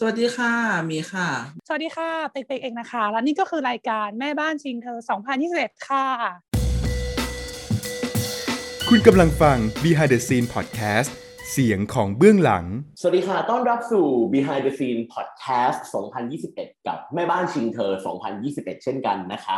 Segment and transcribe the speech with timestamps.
[0.00, 0.52] สวัสดีค่ะ
[0.90, 1.28] มีค่ะ
[1.66, 4.98] สวัสดีค่ะ เป็กเป็กเองนะคะ แล้วนี่ก็คือรายการแม่บ้านชิงเธอ
[5.42, 6.06] 2021 ค่ะ
[8.88, 11.10] คุณกำลังฟัง Behind the Scene Podcast
[11.50, 12.64] เสียงของเบื้องหลัง
[13.00, 15.78] สวัสดีค่ะ ต้อนรับสู่ Behind the Scene Podcast
[16.32, 17.92] 2021 กับแม่บ้านชิงเธอ
[18.38, 19.56] 2021 เช่นกันนะคะ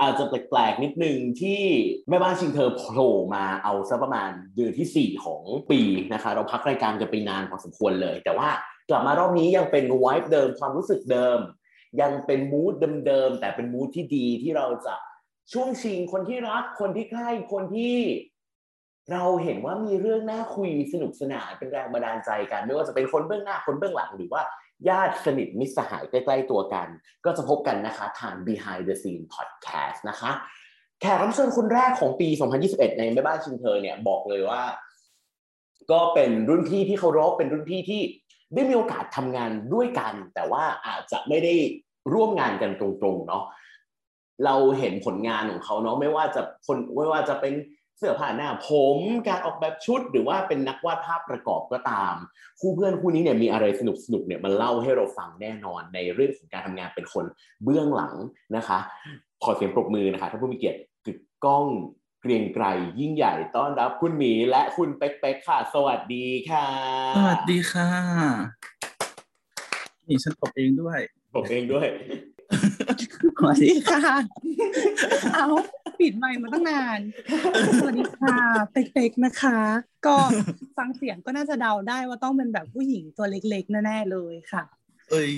[0.00, 1.60] อาจจะแปลกๆนิดนึงที่
[2.08, 5.80] แม่บ้านชิงเธอโผล่มาเอาซะประมาณเดือนที่ 4 ของปี
[6.12, 8.50] นะคะ เราพักรายการกันไปนานพอสมควรเลย แต่ว่า
[8.88, 11.38] กลับมารอบนี้ยังเป็นไวท์เดิมความรู้สึกเดิม
[12.00, 12.72] ยังเป็นมูด
[13.06, 14.94] เดิมๆแต่เป็นมูดที่ดีที่เราจะ
[15.52, 17.96] ช่วงชิงคนที่รักคนที่ใกล้คนที่
[19.12, 24.42] เราเห็นว่ามีเรื่องน่าคุยสนุกสนานเป็นแรงบันดาลใจกัน ไม่ว่าจะเป็นคนเบื้องหน้าคนเบื้องหลังหรือว่า
[24.88, 26.88] ญาติสนิทมิตรสหายใกล้ๆตัวกัน
[27.24, 30.30] ก็จะพบกันนะคะ ทาง Behind the Scene Podcast นะคะ
[31.00, 32.28] แขกรับเชิญคนแรกของปี
[32.64, 34.62] 2021 ในแม่บ้านชิงเธอเนี่ยบอกเลยว่า
[35.92, 38.00] ก็เป็นรุ่นพี่ที่เคารพเป็นรุ่นพี่ที่
[38.54, 41.54] ได้มีโอกาสทำงานด้วยกัน แต่ว่าอาจจะไม่ได้
[42.12, 43.44] ร่วมงานกันตรงๆเนาะ
[44.44, 47.54] เราเห็นผลงานของเขาเนาะไม่ว่าจะคนไม่ว่าจะเป็น
[47.98, 52.14] เสื้อผ้าหน้าผมการออกแบบชุดหรือว่าเป็นนักวาดภาพประกอบก็ตาม
[52.60, 57.24] คู่เพื่อนคู่นี้เนี่ยมีอะไรสนุกสนุกๆเนี่ยมันเล่าให้เราฟังแน่นอนในเรื่องของการทำงานเป็นคน
[57.64, 58.14] เบื้องหลัง
[58.56, 58.78] นะคะ
[59.44, 61.66] ขอเสียงปรบมือนะคะท่านผู้มีเกียรติกึกก้อง
[62.24, 62.66] เกรียงไกร
[63.00, 66.66] ยิ่งใหญ่ต้อนรับคุณหมีและคุณเป๊กเป๊กค่ะ สวัสดีค่ะ
[67.16, 67.88] สวัสดีค่ะ
[70.08, 70.98] นี่ฉันตบเองด้วย
[71.34, 71.86] ผมเองด้วย
[73.38, 74.02] สวัสดีค่ะ
[75.34, 75.48] เอา
[76.00, 77.00] ปิดไมค์มาตั้งนาน
[77.78, 78.36] สวัสดีค่ะ
[78.72, 79.58] เป็กๆนะคะ
[80.06, 80.16] ก็
[80.76, 84.64] ฟังเสียงก็น่าจะเดาได้ว่าต้องเป็นแบบผู้หญิงตัวเล็กๆแน่ๆเลยค่ะ
[85.10, 85.30] เอ้ย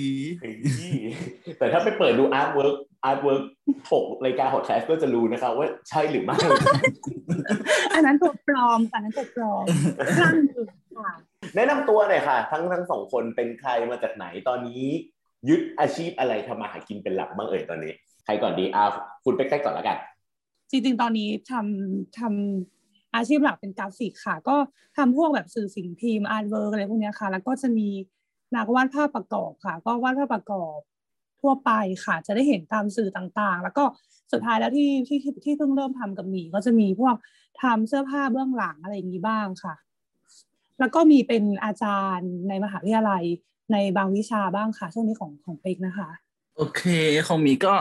[1.57, 3.41] แต่ถ้าไปเปิดดู artwork artwork
[3.91, 6.37] ปกรายการพอดแคสต์ก็จะรู้นะคะว่าใช่หรือไม่
[7.93, 9.65] อันนั้นตัวปลอมอันนั้นตัวปลอม
[10.17, 10.65] คลั่งมือ
[10.97, 11.11] ค่ะ
[11.55, 14.83] แนะนำตัวหน่อยค่ะ ทั้งทั้งสองคนเป็นใครมาจากไหนตอนนี้
[15.49, 17.93] ยึดอาชีพอะไรทำมาหากินเป็นหลักบ้างเอ่ยตอนนี้
[18.25, 18.83] ใครก่อนดีอา
[19.25, 19.97] คุณเป๊กๆก่อนละกัน
[20.69, 24.55] จริงๆ ตอนนี้ทำทำอาชีพหลักเป็นกราฟิกค่ะ ก็
[24.97, 27.87] ทำพวกแบบสื่อสิ่งพิมพ์ artwork อะไรพวกเนี้ยค่ะ แล้วก็จะมี
[28.55, 30.79] นักวาดภาพประกอบค่ะ ก็วาดภาพประกอบ
[31.41, 31.71] ทั่วไป
[32.05, 33.83] ค่ะ จะได้เห็นตามสื่อต่างๆ แล้วก็
[34.31, 37.15] สุดท้ายแล้วที่ที่ที่เพิ่งเริ่มทำกับหมีก็จะมีพวก
[37.61, 39.75] ทำเสื้อผ้าเบื้องหลังอะไรอย่างนี้บ้างค่ะ
[40.79, 43.23] แล้วก็มีเป็นอาจารย์ในมหาวิทยาลัย
[43.73, 46.09] ในบางวิชาบ้างค่ะ ช่วงนี้ของของเป็กนะคะ
[46.57, 46.83] โอเค
[47.27, 47.75] ของหมีก็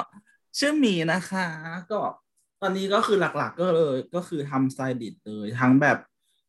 [0.59, 1.47] ชื่อหมีนะคะ
[1.91, 2.01] ก็
[2.61, 5.99] ตอนนี้ก็คือหลักๆ ก็เลยก็คือทำสไตลิสต์เลยทั้งแบบ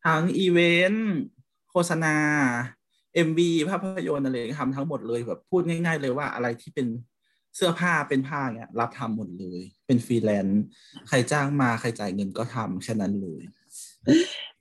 [0.04, 0.58] ทั้งอีเว
[0.90, 1.12] นต์
[1.70, 2.16] โฆษณา
[3.28, 6.86] MV ภาพยนตร์อะไรทำทั้งหมดเลยแบบพูดง่าย ๆ เลยว่าอะไรที่เป็น
[7.56, 10.62] เสื้อผ้าเป็นผ้าเนี้ยรับทำหมดเลย เป็นฟรีแลนซ์
[11.08, 13.40] ใครจ้างมาใครจ่ายเงินก็ทำแค่นั้นเลย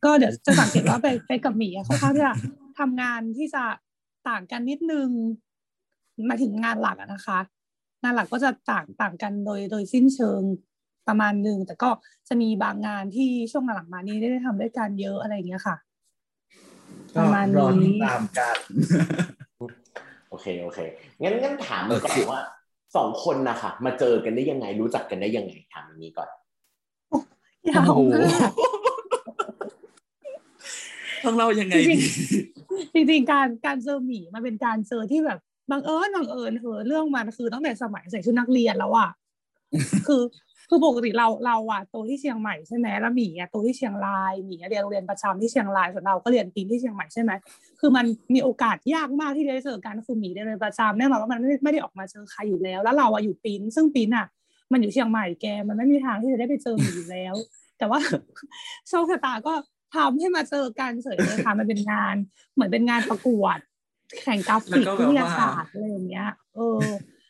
[0.03, 2.34] ก็เดี๋ยวจะสังเกตว่าเป็กเป็กกับหมีอะค่อนข้างที่จะ
[2.80, 3.63] ทำงานที่จะ
[4.30, 5.09] ต่างกันนิดนึง
[6.29, 7.40] มาถึงงานหลักนะคะ
[8.03, 10.41] งานหลักก็จะต่างต่างกันโดยโดยสิ้นเชิง
[11.08, 11.90] ประมาณหนึ่งแต่ก็
[12.28, 15.75] จะมีบางงานที่ช่วงหลังมานี้ได้ทำด้วยกันเยอะอะไรอย่างเงี้ยค่ะ
[17.17, 18.57] ก็ประมาณรอติดนี้ตามกัน
[20.29, 20.79] โอเคโอเค
[21.22, 22.41] งั้นงั้นถามก่อโอนเคว่า
[22.95, 26.29] สองคนนะคะมาเจอกันได้ยังไง รู้จักกันได้ยังไงถามอย่างนี้ก่อน
[27.69, 28.51] ยาวโอ้โหมาก
[31.25, 31.95] ต้องเล่ายังไงจริ
[32.95, 35.39] ดีงจริงๆการการเจอหมีมันเป็นการเจอที่แบบ
[35.72, 39.09] บังเอิญบังเอิญเหอะเรื่องมันคือตั้งแต่สมัยใส่ชุดนักเรียนแล้วอะ
[40.07, 40.22] คือ
[40.69, 47.31] คือปกติเราเราอะโตที่เชียงใหม่ใช่ไหมแล้วหมีอะโตที่เชียงรายหมีอะเรียนโรงเรียนประจำที่เชียงรายส่วนเราก็เรียนปีนที่เชียงใหม่ใช่ไหม
[47.79, 54.28] คือมันมีโอกาสยากมากที่จะได้เจอกันคือหมีเรียนโรงเรียนประจำแน่นอนว่ามันไม่ได้ไม่ได้ออกมาเจอใครอยู่แล้ว แล้วเราอะอยู่ปีนซึ่งปีนอะ
[54.72, 57.35] มันอยู่เชียงใหม่แกมันไม่มีทางที่จะได้ไปเจอหมีอยู่แล้ว
[57.78, 57.99] แต่ว่า
[58.88, 59.53] โชคชะตาก็
[59.95, 62.16] ทำให้มาเจอกันเฉยเลยค่ะมันเป็นงาน
[62.53, 63.57] เหมือนเป็นงานประกวด
[64.23, 66.81] แข่งกราฟิกแล้วก็วิแบบทว่ายาศาสตร์อะไรอย่างเงี้ยเออ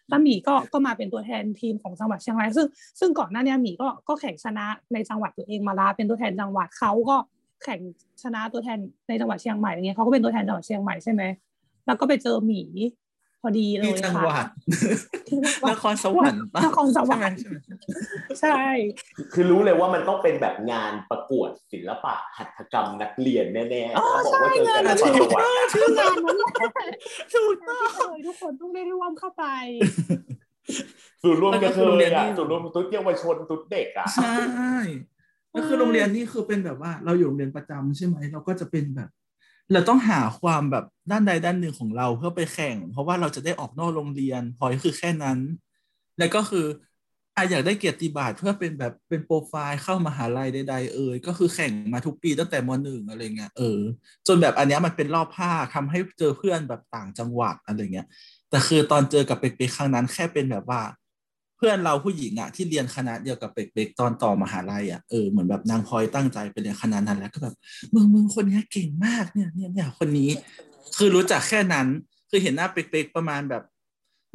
[0.10, 2.68] แล้วหมีก็ก็มาเป็นตัวแทนทีมของจังหวัดเชียงรายซึ่ง
[3.00, 7.18] ซึ่งก่อนหน้านี้หมีก็ก็แข่งชนะในจังหวัดตัวเองมาลาเป็นตัวแทนจังหวัดเขาก็
[7.64, 7.80] แข่ง
[8.24, 11.24] ชนะตัวแทนในจังหวัดเชียงใหม่อย่างเงี้ยเขาก็เป็นตัวแทนจังหวัดเชียงใหม่ใช่ไหม
[11.86, 12.62] แล้วก็ไปเจอหมี
[13.42, 14.46] พอดีเลที่ยจังค่ะหวัด
[15.28, 17.58] ที่จังหวัดนครสวรรค์ปะนครสวรรค์ใช่ไหม
[18.42, 18.64] ใช่
[19.34, 26.52] คือรู้เลยว่ามันต้องเป็นแบบงานประกวดศิลปะหัตถกรรมนักเรียนแน่ๆอ๋อเขาบอกใช่ว่าเจอกันงานนนั้นครสวรรค์อะชื่องานนั้นแหละ
[27.34, 29.46] ถูกต้องเลยทุกคนต้องได้ร่วมเข้าไป
[31.24, 34.78] ศูนย์รวมกระเทแล้วก็คือโรงเรียยนอะที่ศูนย์รวมตุ๊ดเยาวชนตุ๊ดเด็กอะใช่
[35.56, 39.10] ก็คือโรงเรียนนี่คือเป็นแบบว่า เราอยู่โรงเรียนประจำใช่ไหมเราก็จะเป็นแบบ
[39.74, 45.40] เราต้องหาความแบบด้านใดด้านหนึ่งของเราเพื่อไปแข่ง เพราะว่าเราจะได้ออกนอกโรงเรียนพอยคือแค่นั้น
[46.20, 46.66] แล้วก็คือ
[47.36, 53.80] อะอยากได้เกียรติบัตรเพื่อเป็นแบบเป็นโปรไฟล์เข้ามหาลัยใดๆเอ่ยก็คือแข่งมาทุกปีตั้งแต่มหนึ่งอะไรเงี้ยเออ
[54.28, 58.08] จนแบบอันเนี้ยมันเป็นรอบภาคทำให้เจอเพื่อนแบบต่างจังหวัดอะไรเงี้ย
[58.50, 60.82] แต่คือตอนเจอกับเป็กเป๊กครั้งนั้นแค่เป็นแบบว่า
[61.58, 67.56] เพื่อนเราผู้หญิงอะที่เรียนคณะเดียวกับเป็กเป๊กตอนต่อมหาลัยอะเออเหมือนแบบนางพลอยตั้งใจไปเรียนคณะนั้นแล้วก็แบบ
[67.94, 70.30] มึงมึงคนนี้เก่งมากเนี่ยเนี่ยเนี่ยคนนี้
[70.98, 71.88] คือรู้จักแค่นั้น
[72.30, 73.64] คือเห็นหน้าเป็กเป๊กประมาณแบบ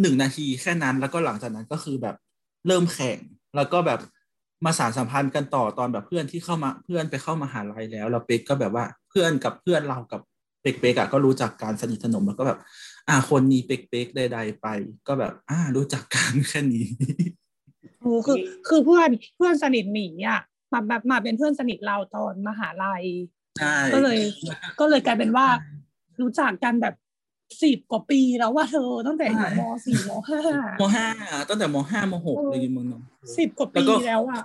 [0.00, 2.16] หนึ่งนาทีแค่นั้น แล้วก็หลังจากนั้นก็คือแบบ
[2.66, 3.18] เริ่มแข่ง
[3.56, 4.00] แล้วก็แบบ
[4.64, 10.20] มาสารสัมพันธ์กันต่อตอนแบบเพื่อนที่เข้ามาเพื่อนไปเข้ามหาลัยแล้วแล้วเป็กก็แบบว่าเพื่อนกับเพื่อนเรากับ
[10.62, 12.58] เป็กเป๊กอะก็รู้จักการสนิทสนมแล้วก็แบบ
[13.08, 14.66] อ่าคนนี้เป็กเป๊กใดๆไป
[15.06, 16.86] ก็แบบ อ่า รู้จักกันแค่นี้
[18.00, 18.36] โอ้คือ
[18.68, 20.40] คือเพื่อนเพื่อนสนิทหมีอะ
[20.72, 23.04] มาแบบมาเป็นเพื่อนสนิทเราตอนมหาลัย
[23.58, 24.18] ใช่ก็เลย
[24.80, 25.46] ก็เลยกลายเป็นว่า
[26.20, 26.94] รู้จักกันแบบ
[27.62, 30.40] สิบกว่าปีแล้วว่าเธอตั้งแต่อยู่มสี่มห้า
[30.80, 31.08] มห้า
[31.48, 33.02] ตั้งแต่มห้ามหกเลยมึงเนาะ
[33.38, 34.42] สิบกว่าแล้วปีก็แล้วอะ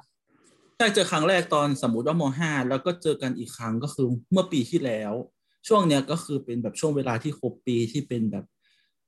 [0.77, 5.13] ใช่เจอครั้งแรกตอนสมมติว่ามห้าแล้วก็เจอกันอีกครั้งก็คือเมื่อปีที่แล้ว
[5.68, 8.46] ช่วงเนี้ยก็คือเป็นแบบช่วงเวลาที่ครบปีที่เป็นแบบ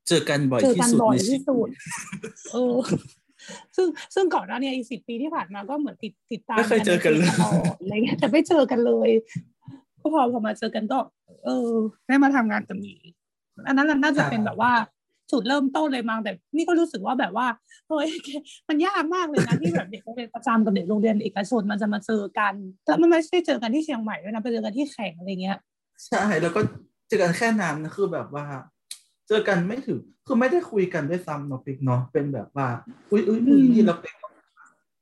[0.08, 1.68] เจอกันบ่อยเจอที่กันสุดบ่อยในชีที่วิตสุด
[2.52, 2.76] เออ
[3.76, 9.10] ซึ่งซึ่งก่อนหน้าเนี้อีกสิบปีที่ผ่านมาก็เหมือนติดติดตามไม่เคยเจอกันเลยตลอดอะไรเงี้ยแต่ไม่เจอกันเลย
[10.00, 10.98] ก็พอพอมาเจอกันก็
[11.44, 11.70] เออ
[12.06, 12.94] ได้มาทำงานกับหมี
[13.66, 14.72] อันนั้นน่าจะเป็นแบบว่า
[15.30, 17.46] จุดเริ่มต้นเลยมั้งแต่นี่ก็รู้สึกว่าแบบว่า
[17.88, 18.08] เฮ้ย
[18.68, 22.54] มันยากมากเลยนะที่แบบเด็กโรงเรียนประจำกับเด็กโรงเรียนเอกชนมันจะมาเจอกัน
[22.86, 25.58] แล้วมันไม่ใช่เจอกันที่เชียงใหม่ด้วยนะไปเจอกันที่แข่งอะไรเงี้ย
[26.06, 26.60] ใช่แล้วก็
[27.08, 28.44] เจอกันแค่นั้นนะคือแบบว่า
[29.28, 32.66] เจอกันไม่ถึงคือไม่ได้คุยกันด้วยซ้ำเนาะปิกเนาะเป็นแบบว่า
[33.10, 34.14] อุ้ยอุ้ยมึงอืมนี่เราเป็น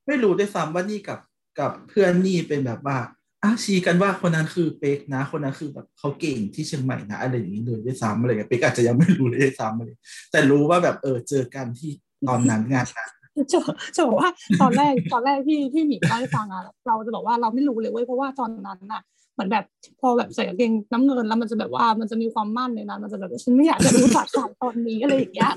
[0.07, 1.19] ไม่รู้ด้วยซ้ำว่านี่กับ
[1.59, 2.97] กับเพื่อนนี่เป็นแบบว่า
[3.43, 9.97] อ้าวชี้กันว่าคนนั้นคือเป๊กนะ คนนั้นคือแบบเขาเก่งที่เชียงใหม่นะอะไรอย่างนี้เลยด้วยซ้ำอะไรเงี้ยเป๊กอาจจะยังไม่รู้เลยด้วยซ้ำเลย
[10.31, 11.91] แต่รู้ว่าแบบเออเจอกันที่
[12.27, 13.09] ตอนนั้นงานนั้น
[13.53, 13.59] จะ
[13.95, 14.29] จะบอกว่า
[14.61, 19.01] ตอนแรกตอนแรกที่ที่หมีเล่าให้ฟังอะเราจะบอกว่าเราไม่รู้เลยเว้ยเพราะว่าตอนนั้นอะ
[19.39, 19.65] เหมือนแบบ
[20.01, 25.53] พอแบบใส่กางเกงน้ำเงินแล้วมันจะแบบว่ามันจะมีความมั่นในนั้นมันจะแบบฉันไม่อยากจะรู้จักสายตอนนี้อะไรอย่างเงี้ย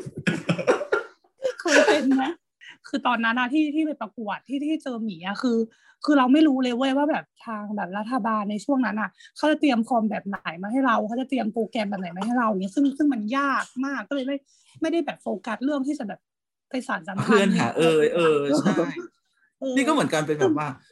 [1.61, 2.33] เคยเป็นนะ
[2.89, 5.59] คือตอนนั้นอะที่ที่ไปประกวดที่ที่เจอหมีอะคือ
[6.05, 14.37] คือเราไม่รู้เลยเว้ยว่าแบบทางแบบรัฐบาลในช่วงนั้นอะเขาจะเตรียมคอมแบบไหนมาให้เราเขาจะเตรียมโปรแกรมแบบไหนมาให้เราอย่างเงี้ยซึ่งซึ่งมันยากมากก็เลยไม่
[14.81, 16.21] ไม่ได้แบบโฟกัสเรื่องที่จะแบบ
[16.71, 18.73] ไปสานสัมพันธ์เพื่อนหาเออเออใช่
[19.61, 20.69] เออนี่ก็เหมือนกันเป็นแบบว่า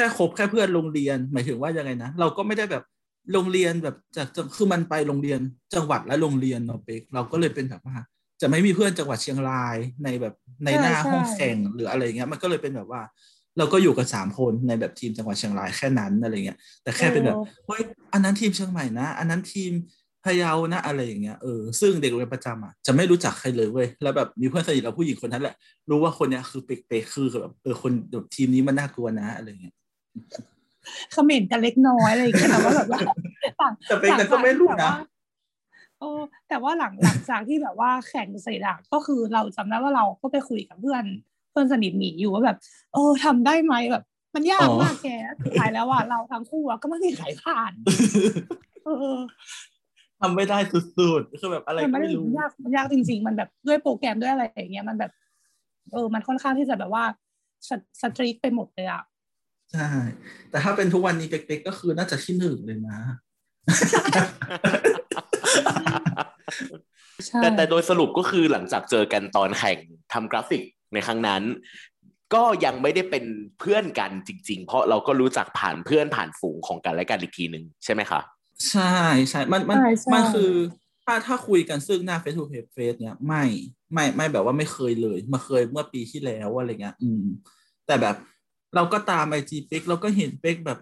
[0.00, 2.84] ค่คบแค่เพื่อนโรงเรียน หมายถึงว่ายังไงนะเราก็ไม่ได้แบบ
[3.32, 5.40] โรงเรียนแบบจากจังคือมันไปโรงเรียน
[5.74, 7.96] จังหวัดและโรงเรียนเนาะเป๊กเราก็เลยเป็นแบบว่า
[8.40, 13.02] จะไม่มีเพื่อนจังหวัดเชียงรายในแบบในหน้าห้องแข่งหรืออะไรเงี้ยมันก็เลยเป็นแบบว่า
[13.58, 17.82] เราก็อยู่กันสามคนในแบบทีมจังหวัดเชียงรายแค่นั้นอะไรเงี้ยแต่แค่เป็นแบบเฮ้ย
[18.12, 19.72] อันนั้นทีมเชียงใหม่นะ อันนั้นทีม
[20.24, 25.54] พะเยานะอะไรอย่างเงี้ยเออซึ่งเด็กโรงเรียนประจำอะจะไม่รู้จักใครเลยเว้ยแล้วแบบมีเพื่อนสนิทเราผู้หญิงคนนั้นแหละ
[25.88, 29.74] รู้ว่าคนเนี้ยคือเป๊กๆคือแบบเออคนแบบทีมนี้มันน่ากลัวนะอะไรเงี้ย
[31.12, 33.00] เขม่นกันเล็กน้อยอะไรอย่างเงี้ยแต่ว่าแบบว่า
[33.60, 34.96] ต่างแต่เป็นแต่ก็ไม่รู้นะแต่ว่า
[35.98, 36.10] โอ้
[36.48, 41.04] แต่ว่าหลังหลังจากที่แบบว่าแข่งเสร็จอะก็คือเราจำได้ว่าเราก็ไปคุยกับเพื่อน
[41.50, 42.56] เพื่อนสนิทหมีอยู่ว่าแบบ
[42.92, 44.04] เออทำได้ไหมแบบ
[44.34, 45.08] มันยากมากแก
[45.42, 47.72] สุดท้ายแล้วอะเราทั้งคู่อะก็ไม่มีใครผ่าน
[48.84, 49.18] เออ
[50.20, 55.12] ทำไม่ได้สุดๆคือแบบอะไรมันก็ไม่ได้ไม่รู้ยากมันยากจริง ๆ มันแบบด้วยโปรแกรมด้วยอะไรอย่างเงี้ยมันแบบ
[55.92, 57.04] เออ มันค่อนข้างที่จะแบบว่า
[57.68, 57.70] ส
[58.02, 59.02] สตรีทไปหมดเลยอะ
[59.72, 59.90] ใช่
[60.50, 62.98] แต่ถ้าเป็นทุกวันนี้เป๊กๆก็คือน่าจะที่หนึ่งเลยนะ
[67.26, 69.78] ใช่แต่แต่โดยสรุปก็คือหลังจากเจอกันตอนแข่ง
[70.12, 70.62] ทำกราฟิก
[70.92, 71.42] ในครั้งนั้น
[72.34, 73.24] ก็ยังไม่ได้เป็น
[73.60, 78.20] เพื่อนกันจริง ๆ เพราะเราก็รู้จักผ่านเพื่อนผ่านฝูงของกันและกันอีกทีหนึ่งใช่ไหมคะ
[78.70, 78.94] ใช่
[79.28, 80.52] ใช่มันมันใช่ใช่มันคือ
[81.04, 83.44] ถ้าถ้าคุยกันซึ่งหน้า face to face เนี่ยไม่
[83.92, 87.24] ไม่ไม่แบบว่าไม่เคยเลยมาเคยเมื่อปีที่แล้วอะไรเงี้ย อืม
[87.86, 88.16] แต่แบบ
[88.74, 90.78] เราก็ตามไอจีเป็กเราก็เห็นเป็กแบบ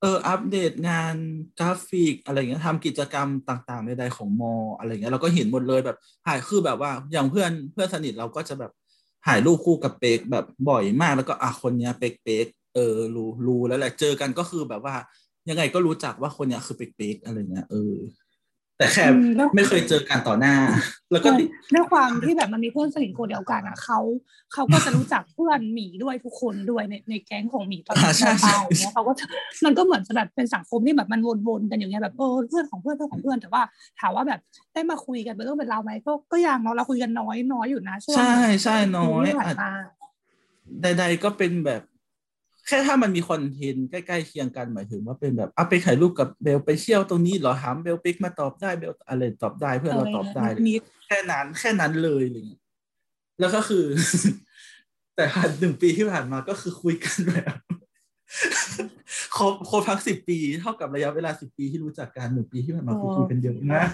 [0.00, 1.14] เอออัปเดตงาน
[1.58, 5.96] กราฟิกอะไรเงี้ยทำกิจกรรมต่างๆใดๆของมอ อะไรเงี้ยเราก็เห็นหมดเลยแบบ
[6.26, 8.72] ถ่ายคือแบบว่าอย่างเพื่อนเพื่อนสนิทเราก็จะแบบ
[9.26, 14.94] ถ่ายรูปคู่กับเป็กแบบบ่อยมากแล้วก็อะคนเนี้ยเป็กเป็กเออรู้รู้แล้วแหละเจอกันก็คือแบบว่า
[15.48, 17.94] ยังไงก็รู้จักว่าคนเนี้ยคือเป็กเป็กอะไรเงี้ยเออ
[18.80, 20.54] แต่แค่อืมแล้วไม่เคยเจอกันต่อหน้า
[21.12, 21.44] แล้วก็ติ
[21.74, 23.98] ด้วยความที่แบบมันมีเพื่อนสนิทคนเดียวกันอะเขา
[24.52, 29.24] เขาก็จะรู้จักเพื่อนหมีด้วยทุกคนด้วยในในแก๊งของหมีตอนอ่าใช่ตายอย่างเงี้ยเขาก็จะ
[29.64, 33.62] มันก็เหมือนจะแบบเป็นสังคมที่แบบมันวนๆกันอย่างเงี้ยแบบเออเพื่อนของเพื่อนเพื่อนของเพื่อนแต่ว่า
[34.00, 34.40] ถามว่าแบบ
[34.72, 39.72] ได้มาคุยกันเป็นเรื่องเป็นราวไหมก็ก็ยังเนาะเราคุยกันน้อยน้อยอยู่นะช่วงใช่ใช่น้อยที่ผ่าอาจนมา
[40.82, 41.82] ใดๆก็เป็นแบบ
[42.70, 52.62] แค่ถ้ามันมีคอนเทนต์ใกล้ๆเคียงกันหมายถึงว่าเป็นแบบเอาไปถ่ายรูปกับเบลไปเที่ยวตรงนี้เหรอถามเบลปิกมาตอบได้เบลอะไรตอบได้เพื่อนเราตอบได้นิดแค่นั้นแค่นั้นเลยอะไรเงี้ย
[53.40, 53.84] แล้วก็คือ
[55.16, 57.54] แต่ผ่านหนึ่งปีที่ผ่านมาก็คือคุยกันแบบ
[59.36, 63.88] ครบครบทั้งสิบปี เท่ากับระยะเวลาสิบปีที่รู้จักกันหนึ่งปีที่ผ่านมาคือคุยกันเยอะมาก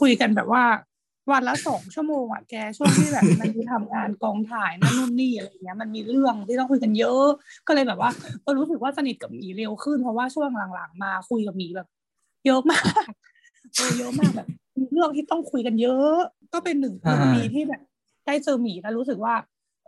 [0.00, 0.64] คุยกันแบบว่า
[1.30, 7.26] วันละสองชั่วโมงอะแกช่วงที่แบบมันมีทำงานกองถ่ายนั่นนู่นนี่อะไรเงี้ยมันมีเรื่องที่ต้องคุยกันเยอะ
[7.66, 8.10] ก็เลยแบบว่า
[8.42, 11.88] เออรู้สึกว่าสนิทกับหมีเร็วขึ้นเพราะว่าช่วงหลังๆ มาคุยกับหมีแบบ
[12.46, 13.08] เยอะมาก
[13.98, 16.16] เยอะมากแบบมีเรื่องที่ต้องคุยกันเยอะ
[16.52, 16.94] ก็เป็นหนึ่ง
[17.34, 17.82] ปีที่แบบ
[18.26, 19.34] ได้เจอหมีแล้วรู้สึกว่า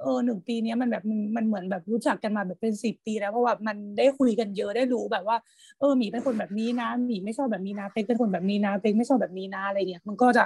[0.03, 5.37] เออหนึ่งปีนี้มันแบบมันมันเหมือนแบบรู้จักกันมาแบบเป็นสิบปี แล้วเพราะว่ามันได้คุยกันเยอะได้รู้แบบว่า
[5.81, 10.45] เออหมีเป็นคนแบบนี้นะหมีไม่ชอบแบบนี้นะเป็กเป็นคนแบบนี้นะเป็กไม่ชอบแบบนี้นะอะไรเงี้ยมันก็จะ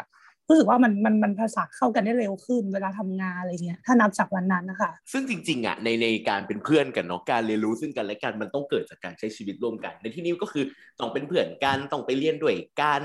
[0.50, 10.64] รู้สึกว่ามันมันมันภาษาเข้ากันได้เร็วขึ้นเวลาทำงานอะไรเงี้ยถ้านับจากวันนั้นนะคะซึ่งจริงๆอะในในการเป็นเพื่อนกันเนาะการเรียนรู้ซึ่งกันและกันมันต้องเกิดจากการใช้ชีวิตร่วมกัน ในที่นี้ก็คือ
[11.00, 13.02] ต้องเป็นเพื่อนกันต้องไปเรียนด้วยกัน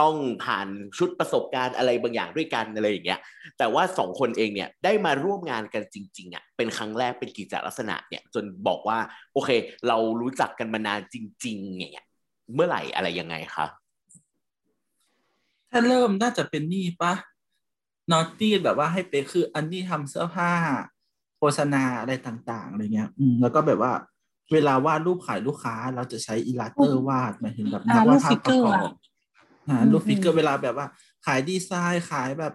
[0.00, 0.14] ต้อง
[0.44, 0.68] ผ่าน
[0.98, 3.20] ชุดประสบการณ์อะไรบางอย่างด้วยกันอะไรอย่างเงี้ย
[3.58, 8.98] แต่ว่าสองคนเองเนี่ยได้มาร่วมงานกันจริงๆอะเป็นครั้งแรกเป็นกิจลักษณะเนี่ยจนบอกว่า
[9.34, 9.50] โอเค
[9.88, 12.06] เรารู้จักกันมานานจริงๆอย่างเงี้ย
[12.54, 13.66] เมื่อไหร่อะไรยังไงคะ
[15.70, 17.14] ถ้าเริ่มน่าจะเป็นนี่ปะ
[18.10, 20.52] นอตตี้แบบว่าให้เป๊กคือ อันนี้ทำเสื้อผ้า
[21.38, 23.92] โฆษณาอะไรต่าง ๆอะไรเงี้ย อืมแล้วก็แบบว่า
[24.52, 28.90] เวลาวาดรูปขายลูกค้า เราจะใช้อิลลัสเตอร์วาดหมายถึงแบบนักวาดภาพประกอบ
[29.68, 30.86] อ่ารูป figure เวลาแบบว่า
[31.26, 32.54] ขายดีไซน์ขายแบบ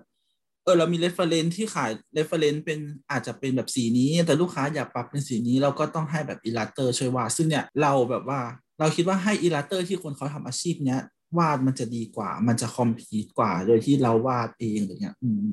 [0.64, 2.80] เออเรามี reference ที่ขาย reference เป็น
[3.12, 8.40] อาจจะเป็นแบบสีนี้ แต่ลูกค้าอยากปรับเป็นสีนี้ เราก็ต้องให้แบบ illustrator ช่วยวาดซึ่งเนี่ยเราแบบว่า
[8.80, 11.02] เราคิดว่าให้ illustrator ที่คนเขาทำอาชีพเนี้ย
[11.38, 15.46] วาดมันจะดีกว่า มันจะ complete กว่า โดยที่เราวาดเองอะไรเงี้ย อืม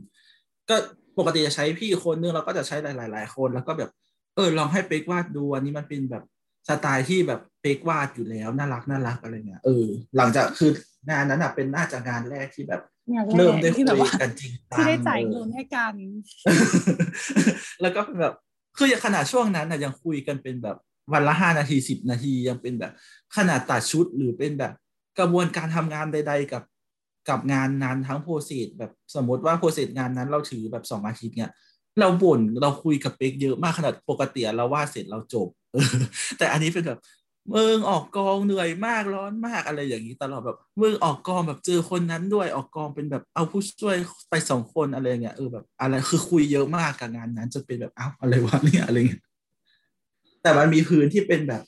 [0.69, 0.77] ก็
[1.19, 3.91] ปกติจะใช้พี่คนนึงเราก็จะใช้หลาย ๆ หลายคนแล้วก็แบบ
[4.35, 6.25] เออลองให้เป๊กวาดดูอันนี้มันเป็นแบบ
[6.69, 10.71] สไตล์ที่แบบเป๊กวาดอยู่แล้วน่ารักน่ารักอะไรเงี้ยเออหลังจากคือ
[11.11, 12.83] งานนั้นอะเป็นน่าจะงานแรกที่แบบ
[13.13, 15.95] งานแรกเริ่มได้ที่คุแบบยว่ากันจริงจังที่ได้จ่ายออเงินให้กัน
[17.83, 18.35] แล้วก็เป็นแบบ
[18.77, 20.77] คืออย่างขนาดช่วงนั้นนะยังคุยกันเป็นแบบ
[21.13, 22.93] วันละห้านาทีสิบนาทียังเป็นแบบ
[23.37, 24.73] ขนาดตัดชุดหรือเป็นแบบ
[25.21, 26.62] กระบวนการทำงานใด ๆ กับ
[27.29, 31.50] กับงานนั้นทั้ง process แบบสมมติว่า process งานนั้นเราถือแบบสองอาทิตย์เนี่ย
[32.00, 35.49] เราบ่นเราคุยกับเป็กเยอะมากขนาดปกติเราว่าเสร็จเราจบ
[36.39, 37.00] แต่อันนี้เป็นแบบ
[37.55, 43.97] มืองออกกองเหนื่อยมากร้อนมากอะไรอย่างนี้ตลอดแบบมืองออกกองแบบเจอคนนั้นด้วยออกกองเป็นแบบเอาผู้ช่วย
[44.31, 49.23] ไปสองคนอะไรเงี้ยเออแบบอะไรคือคุยเยอะมากกับงานนั้นจนเป็นแบบอ้าวอะไรวะเนี่ยอะไรเงี้ย
[50.43, 51.62] แต่มันมีพื้นที่เป็นแบบ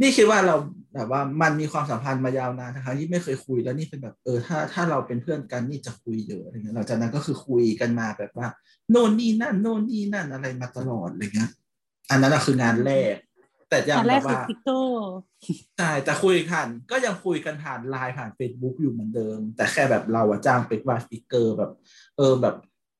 [0.00, 0.56] นี่คิดว่าเรา
[0.94, 8.48] แบบว่ามันมีความสัมพันธ์มายาวนานนะคะที่ไม่เคยคุยแล้วนี่เป็นแบบเออถ้าถ้าเราเป็นเพื่อนกันนี่จะคุยเยอะอะไรเงี้ยหลังจากนั้นก็คือคุยกันมาแบบว่า
[8.90, 11.50] โน่นนี่นั่น โน่นนี่นั่นอะไรมาตลอดอะไรเงี้ย
[12.10, 13.16] อันนั้นอะคืองานแรก
[13.70, 15.10] แต่ยังงานแรแบกบคือว่าสติ๊กเกอร์
[15.78, 21.70] ใช่แต่คุยกันก็ยังคุยกันผ่านไลน์ผ่าน Facebook อยู่เหมือนเดิม แต่แค่แบบเราอะจ้างเป็กวาดสติ๊กเกอร์แบบ
[22.16, 22.54] เออแบบ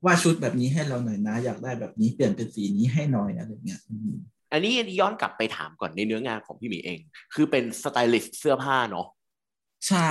[0.05, 3.81] วาดชุดแบบนี้ให้เราหน่อยนะ อยากได้แบบนี้เปลี่ยนเป็นสีนี้ให้หน่อยอะไรเงี้ย
[4.51, 7.01] อืมอันนี้ย้อนกลับไปถามก่อนในเนื้องานของพี่หมีเอง
[7.35, 9.07] คือเป็นสไตลิสต์เสื้อผ้าเนาะ
[9.89, 10.11] ใช่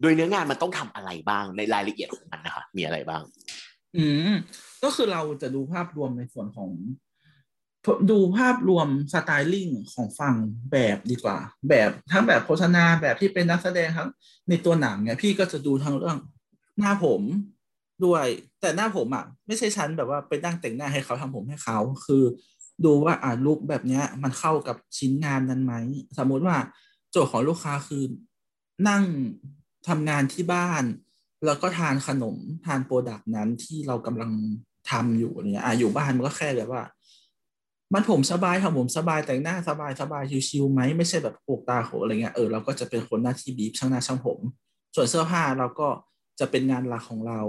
[0.00, 3.22] โดยเนื้องานมันต้องทำอะไรบ้างในรายละเอียดของมันนะคะ มีอะไรบ้าง
[3.96, 4.32] อืม
[4.82, 6.70] ก็คือเราจะดูภาพรวมในส่วนของ
[8.10, 10.36] ดูภาพรวมสไตลิ่งของฝั่ง
[10.72, 11.38] แบบดีกว่า
[11.68, 14.08] แบบทั้งแบบโฆษณาแบบที่เป็นนักแสดงทั้ง
[14.48, 16.18] ในตัวหนังเนี่ยพี่ก็จะดูทั้งเรื่อง
[16.78, 17.22] หน้าผม
[18.04, 18.26] ด้วย
[18.60, 22.22] แต่หน้าผมอะ ไม่ใช่ชั้นแบบว่าไปนั่งแต่งหน้าให้เขาทำผมให้เขา คือ
[22.84, 25.74] ดูว่าอ่าลุคแบบเนี้ย มันเข้ากับชิ้นงานนั้นไหม
[26.18, 26.56] สมมุติว่า
[27.10, 28.02] โจทย์ของลูกค้าคือ
[28.88, 29.04] นั่ง
[29.88, 30.84] ทำงานที่บ้าน
[31.46, 34.32] แล้วก็ทานขนมทาน product นั้นที่เรากำลัง
[34.90, 36.82] ทำอยู่เนี่ยอะอยู่บ้านมันก็แค่แบบว่า
[37.94, 44.38] มันผมสบายทำผมสบายแต่งหน้าสบายสบายชิวๆไหมไม่ใช่แบบโขกตาโขอะไรเงี้ยเออเราก็จะเป็นคนหน้าที่บีบช่างหน้าช่างผม
[44.94, 45.88] ส่วนเสื้อผ้าเราก็
[46.40, 47.40] จะเป็นงานหลักของเรา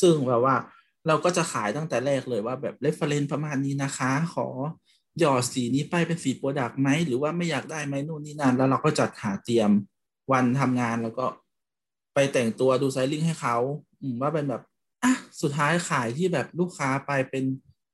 [0.00, 0.56] ซึ่งแบบว่า
[1.06, 4.48] เราก็จะขายตั้งแต่แรกเลยว่าแบบ reference ประมาณนี้นะคะ ขอ
[5.20, 9.70] หยอดสีนี้ไปเป็นสีโปรดักต์ไหมหรือว่าไม่อยากได้ไหมนู่นนี่นั่นแล้วเราก็จัดหาเตรียม
[10.32, 11.26] วันทำงานแล้วก็
[12.14, 13.56] ไปแต่งตัวดูไซลิ่งให้เขา
[14.02, 14.62] อืว่าเป็นแบบ
[15.04, 17.44] อะสุดท้ายขายที่แบบลูกค้าไปเป็น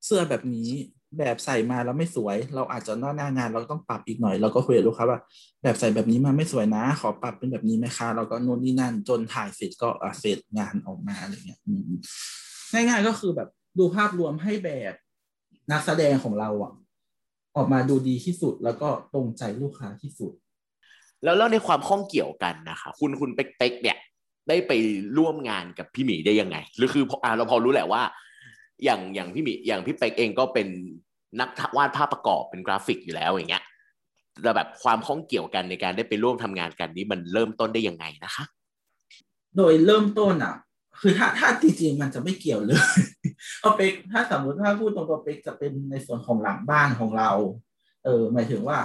[0.05, 0.71] เสื้อแบบนี้
[1.19, 5.19] แบบใส่มาแล้วไม่สวย เราอาจจะหน้าหน้างานเราต้องปรับอีกหน่อย เราก็คุยกับลูกค้าว่า
[5.63, 9.89] แบบใส่แบบนี้มาไม่สวยนะ ขอปรับเป็นแบบนี้ไหมคะเราก็โน่นนี่นั่นจนถ่ายเสร็จก็
[10.21, 11.61] เสร็จงานออกมาอะไรเงี้ย
[12.73, 13.49] ง่ายๆก็คือแบบ
[13.79, 14.95] ดูภาพรวมให้แบบ
[15.73, 16.73] นักแสดงของเราอะ
[17.57, 20.33] ออกมาดูดีที่สุดแล้วก็ตรงใจลูกค้าที่สุด
[21.25, 23.99] แล้วแล้วในความข้องเกี่ยวกันนะคะ คุณคุณเป๊กๆเนี่ย
[24.49, 24.73] ได้ไป
[25.19, 28.03] ร่วมงานกับพี่หมีได้ยังไง หรือคืออ่าเราพอรู้แหละว่า
[28.85, 30.69] อย่างอย่างพี่หมีอย่างพี่เป๊กเองก็เป็น
[31.41, 33.65] นักวาดภาพประกอบเป็นกราฟิกอยู่แล้วอย่างเงี้ย
[34.43, 38.45] แล้วแบบความข้องเกี่ยวกันในการได้ไปร่วมทำงานกันนี้มันเริ่มต้นได้ยังไงนะคะ
[39.57, 40.55] โดยเริ่มต้นอะ
[41.01, 42.81] คือถ้าถ้าจริงๆมันจะไม่เกี่ยวเลย
[43.61, 47.31] เอาเป็กถ้าสมมติถ้าพูดตรงตัวเป็กจะเป็นในส่วนของหลังบ้านของเรา
[48.05, 48.79] เออ หมายถึงว่า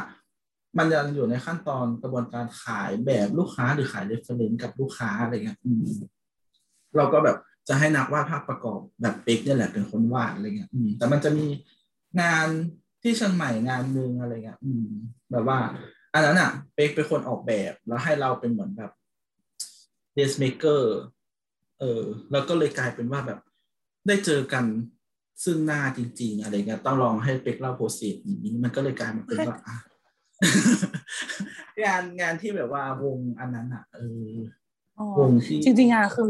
[0.77, 5.85] มันยังอยู่ในขั้นตอนกระบวนการขายแบบลูกค้าหรือขาย reference กับลูกค้าอะไรเงี้ยอืม
[6.97, 7.37] เราก็แบบ
[7.67, 11.45] จะให้นักวาดภาพประกอบแบบเป็กเนี่ยแหละเป็นคนวาดอะไรเงี้ยอืมแต่มันจะมี
[12.21, 12.47] งาน
[13.01, 14.87] ที่เชียงใหม่งานหนึ่งอะไรเงี้ยอืม
[15.31, 15.59] แบบว่า
[16.13, 18.91] อันนั้นอะเป็กเป็นคนออกแบบแล้วให้เราเป็นเหมือนแบบ
[20.13, 20.97] dressmaker
[21.79, 23.39] เออ แล้วก็เลยกลายเป็นว่าแบบ
[24.07, 24.65] ได้เจอกัน
[25.43, 29.75] ซึ่งหน้าจริง ๆ อะไรเงี้ยต้องลองให้เป็กเล่า process นี้มันก็เลยกลายมาเป็นว่าอะ
[31.83, 34.33] งานงานที่แบบว่าวงอันนั้นอะเออ
[34.99, 36.29] อ๋อวงที่จริงๆอะคือ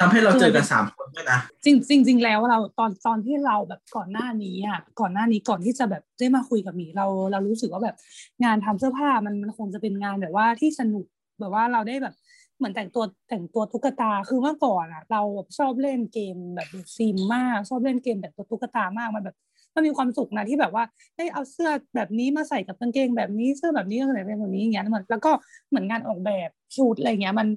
[0.00, 7.96] ทำให้เราเจอกันสามคนด้วยนะจริงจริงจริงแล้วเราตอนตอนที่เราแบบก่อนหน้านี้อะก่อนหน้านี้ก่อนที่จะแบบได้มาคุยกับหมีเราเรารู้สึกว่าแบบ
[8.44, 11.06] งานทำเสื้อผ้ามันมันคงจะเป็นงานแบบว่าที่สนุก
[11.40, 12.14] แบบว่าเราได้แบบ
[12.58, 19.36] เหมือนแต่งตัวแต่งตัวตุ๊กตาคือเมื่อก่อนอะเราแบบชอบเล่นเกมแบบซีมมากชอบเล่นเกมแบบตัวตุ๊กตามากมันแบบ
[19.74, 20.84] มันมีความสุขนะที่แบบว่า
[21.16, 25.32] ได้เอาเสื้อแบบนี้มาใส่กับกางเกงแบบนี้เสื้อแบบนี้ก็ใส่เป็นแบบนี้อย่างเงี้ยเหมือนแล้วก็
[25.68, 27.48] เหมือนงานออกแบบชุดอะไรเงี้ย มัน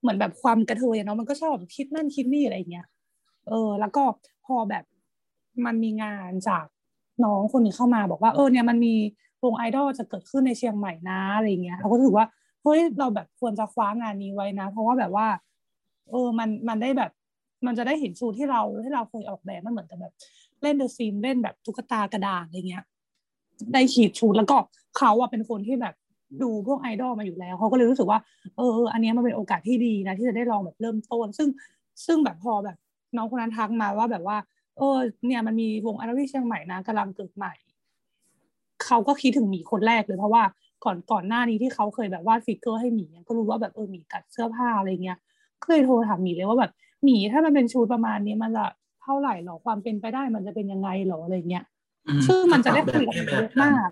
[0.00, 2.86] เหมือนแบบความกระเทยเนาะมันก็ชอบคิดนั่นคิดนี่อะไรเงี้ย
[3.48, 4.02] เออ แล้วก็
[4.46, 4.84] พอแบบ
[5.66, 6.64] มันมีงานจาก
[7.24, 8.94] น้องคนหนึงเข้ามาบอกว่าเออเนี่ยมันมี
[9.44, 12.26] วงไอดอลจะเกิดขึ้นในเชียงใหม่นะอะไรเงี้ยเราก็รู้สึกว่า
[12.64, 15.26] เฮ้ยเราแบบควรจะคว้างานนี้ไว้นะ เพราะว่าแบบว่า
[16.10, 17.10] เออมันมันได้แบบ
[17.66, 20.12] มันจะได้เห็นชุดที่เราที่เราเคยออกแบบมันเหมือนกับแบบ
[20.62, 22.84] เล่นเดอะซีนเล่นแบบตุ๊กตากระดาษอะไรเงี้ย
[23.72, 24.56] ได้ขีดชุดแล้วก็
[24.96, 25.94] เขาอะเป็นคนที่แบบ
[26.42, 28.18] ดูพวกไอดอลมาอยู่แล้วเขาก็เลยรู้สึกว่า
[28.56, 31.48] เอออันนี้มันเป็นโอกาสที่ดีนะ ที่จะได้ลองแบบเริ่มต้น ซึ่ง
[32.06, 32.76] ซึ่งแบบพอแบบ
[33.16, 34.36] น้องคนนั้นทักมาว่าแบบว่า
[34.78, 37.52] เออ เนี่ยมันมีวงอดอลที่เชียงใหม่นะกำลังเกิดใหม่
[38.84, 40.42] เขาก็คิดถึงหมีคนแรกเลยเพราะว่า
[40.84, 45.18] ก่อนก่อนหน้านี้ที่เขาเคยแบบวาดฟิกเกอร์ให้หมีก็รู้ว่าแบบเออหมีตัดเสื้อผ้าอะไรเงี้ย
[45.62, 46.72] ก็เลยโทรถามหมีเลยว่าแบบ
[47.04, 48.66] หมีถ้ามันเป็นชุดประมาณนี้มันจะ
[49.02, 51.64] เท่าไหร่หรอความเป็นไปได้มันจะเป็นยังไงหรออะไรเงี้ย
[52.08, 53.90] อืมซึ่งมันจะได้คุยกับแบบเยอะแบบมาก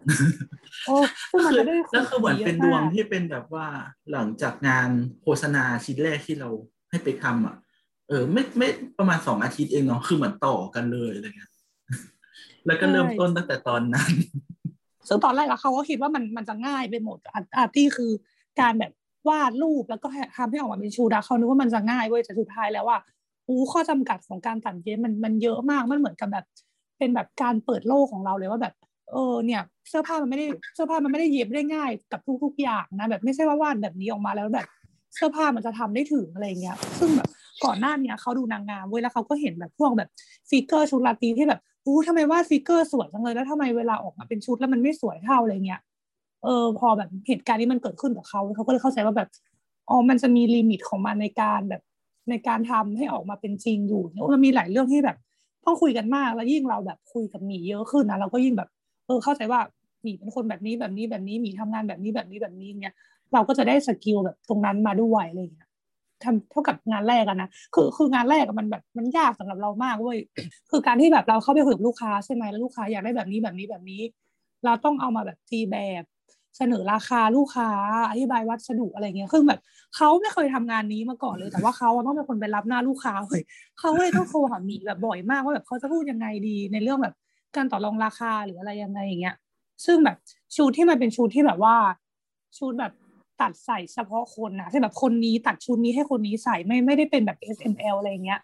[0.87, 0.97] โอ้
[1.31, 3.67] ซึ่งมันจะได้คุยแล้วคือเหมือนเป็นดวงยะมากที่เป็นแบบว่า
[4.13, 4.89] หลังจากงาน
[5.23, 6.49] โฆษณาชิ้นแรกที่เรา
[6.91, 7.57] ให้ไปทำอะ
[8.09, 8.69] เออ ไม่ไม่
[8.99, 11.53] ประมาณสองอาทิตย์เองเนาะคือเหมือนต่อกันเลยอะไรเงี้ย
[12.67, 14.13] แล้วก็เริ่มต้นตั้งแต่ตอนนั้น
[15.09, 17.19] ซึ่งตอนแรกเขาก็คิดว่ามันมันจะง่ายไปหมด
[17.57, 18.11] อาร์ตี้คือ
[18.61, 18.93] การแบบ
[19.29, 22.99] วาดรูปแล้วก็ทำให้ออกมาเป็นชูดาเขานึกว่ามันจะง่ายเว้ยแต่สุดท้ายแล้วว่า
[23.49, 26.45] อู้ข้อจำกัดของการตัดเย็บมันมันเยอะมากมันเหมือนกับแบบ
[26.99, 28.75] เป็นแบบการเปิดโลกของเราเลยว่าแบบ
[29.13, 34.67] เออเนี่ย เสื้อผ้ามันไม่ได้เสื้อผ้ามันไม่ได้เย็บได้ง่ายกับทุกๆอย่างนะแบบไม่ใช่ว่าวาดแบบนี้ออกมาแล้วแบบ
[35.15, 37.29] เสื้อผ้ามันจะทำได้ถึงอะไรเงี้ย ซึ่งแบบ
[37.65, 40.09] ก่อนหน้าเนี้ยเขาดูนางงามเว้ยแล้วเขาก็เห็นแบบพวกแบบ
[40.49, 45.81] figure ชุดราตรีที่แบบ อู้ทำไมวาด figure สวยจังเลยแล้วทำไมเวลาออกมาเป็นชุดแล้วมันไม่สวยเท่าอะไรเงี้ย
[46.45, 49.29] เออพอแบบเหตุการณ์นี้มันเกิดขึ้นกับเขาเขาก็เลยเข้าใจว่าแบบ
[49.89, 51.83] อ๋อมันจะมี limit ของมันในการแบบ
[52.31, 55.17] ในการทำให้ออกมาเป็นจริงอยู่มันมีหลายเรื่องที่แบบ
[55.65, 58.69] ต้องคุยกันมากแล้วยิ่งเราแบบคุยกับหมีเยอะขึ้นนะเราก็ยิ่งแบบ
[59.07, 59.61] เออเข้าใจว่า
[60.03, 62.95] หมีเป็นคนแบบนี้แบบนี้แบบนี้หมีทำงานแบบนี้แบบนี้แบบนี้เงี้ย
[63.33, 65.69] เราก็จะได้ skill แบบตรงนั้นมาด้วยอะไรเงี้ย
[66.25, 70.19] ทำเท่ากับงานแรกอะนะคือคืองานแรกมันแบบมันยากสำหรับเรามากเว้ย
[70.71, 74.03] คือการที่แบบเราเข้าไปคุยกับลูกค้าใช่ไหมแล้วลูกค้าอยากได้แบบนี้แบบนี้แบบนี้
[74.65, 76.05] เราต้องเอามาแบบตีแบบ
[76.57, 77.71] เสนอราคาลูกค้า
[78.11, 79.61] อธิบายวัสดุอะไรเงี้ยคือแบบ
[79.97, 83.43] เขาไม่เคยทำงานนี้มาก่อนเลย แต่ว่าเขาต้องเป็นคนไปรับหน้าลูกค้าเลย
[83.79, 87.15] เขาเลยต้องโทรหาหมีแบบบ่อยมากว่าแบบเขาจะพูดยังไงดีในเรื่องแบบ
[87.57, 89.37] การต่อรองราคาหรืออะไรยังไงอย่างเงี้ย
[89.85, 90.17] ซึ่งแบบ
[90.57, 91.77] ชุดที่มันเป็นชุดที่แบบว่า
[92.59, 92.93] ชุดแบบ
[93.43, 98.41] ตัดใส่เฉพาะคนนะที่แบบคนนี้ตัดชุดนี้ให้คนนี้ใส่ไม่ไม่ได้เป็นแบบ S M L อะไรเงี้ย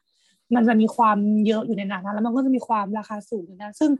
[0.54, 3.90] มันจะมีความเยอะอยู่ในนั้นนะแล้วมันก็จะมีความราคาสูงอยู่นะซึ่ง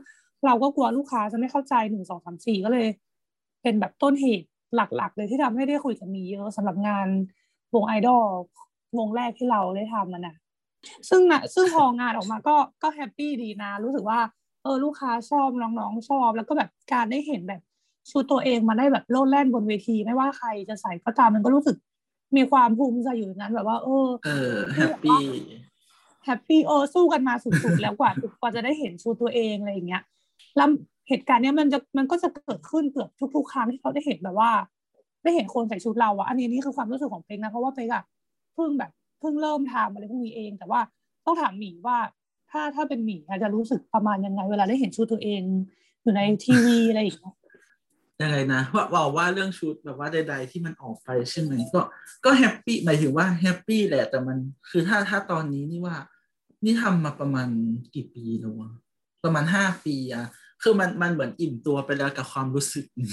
[0.45, 2.87] เราก็กลัวลูกค้าจะไม่เข้าใจหนึ่งสองสามสี่ก็เลย
[3.61, 7.07] เป็นแบบต้นเหตุหลักๆ เลยที่ทำให้ได้คุยกับมีเยอะสำหรับงาน
[7.75, 8.29] วงไอดอล
[8.97, 10.35] วงแรกที่เราได้ทำมันนะ
[11.09, 14.19] ซึ่งนะซึ่งพองานออกมาก็ก็ happy ดีนะ รู้สึกว่า
[14.63, 17.61] เออลูกค้าชอบน้องๆชอบ แล้วก็แบบการได้เห็นแบบ
[18.11, 21.75] ชุดตัวเองมาได้แบบโลดแล่นบนเวที ไม่ว่าใครจะใส่ก็ตามมันก็รู้สึก
[22.35, 30.03] มีความภูมิใจอยู่ในนั้นแบบว่า เออเออ happy happy เออสู้กันมาสุดๆแล้วกว่ากว่าจะได้เห็นชุดตัวเองอะไรอย่างเงี้ย
[30.57, 30.69] แล้ว
[31.07, 34.51] เหตุการณ์เนี้ยมันจะมันก็จะเกิดขึ้นเกือบทุกๆครั้งที่เขาได้เห็นแบบว่า
[35.23, 38.03] ได้เห็นคนใส่ชุดเราอะอันนี้นี่คือความรู้สึกของเป็กนะเพราะว่าเป็กอะ
[38.53, 40.81] เพิ่งแบบเพิ่งเริ่มทำอะไรพวกนี้เอง แต่ว่า
[41.25, 41.97] ต้องถามหมีว่า
[42.51, 45.41] ถ้าถ้าเป็นหมีอาจจะรู้สึกประมาณยังไง เวลาได้เห็นชุดตัวเอง
[46.01, 47.35] อยู่ในทีวีอะไรอย่างเงี้ย
[48.21, 51.81] ยังไงนะว่าบอกว่าเรื่องชุดแบบว่าใด ๆ ที่มันออกไปใช่ไหมก็
[52.25, 54.37] ก็ happy หมายถึงว่า happy แหละแต่มัน
[54.69, 55.95] คือถ้าถ้าตอนนี้นี่ว่า
[56.65, 57.47] นี่ทำมาประมาณ
[57.95, 58.71] กี่ปีแล้ววะ
[59.23, 60.25] ประมาณห้าปีอะ
[60.63, 63.09] คือมันมันเหมือนอิ่มตัวไปแล้วกับความรู้สึกนี้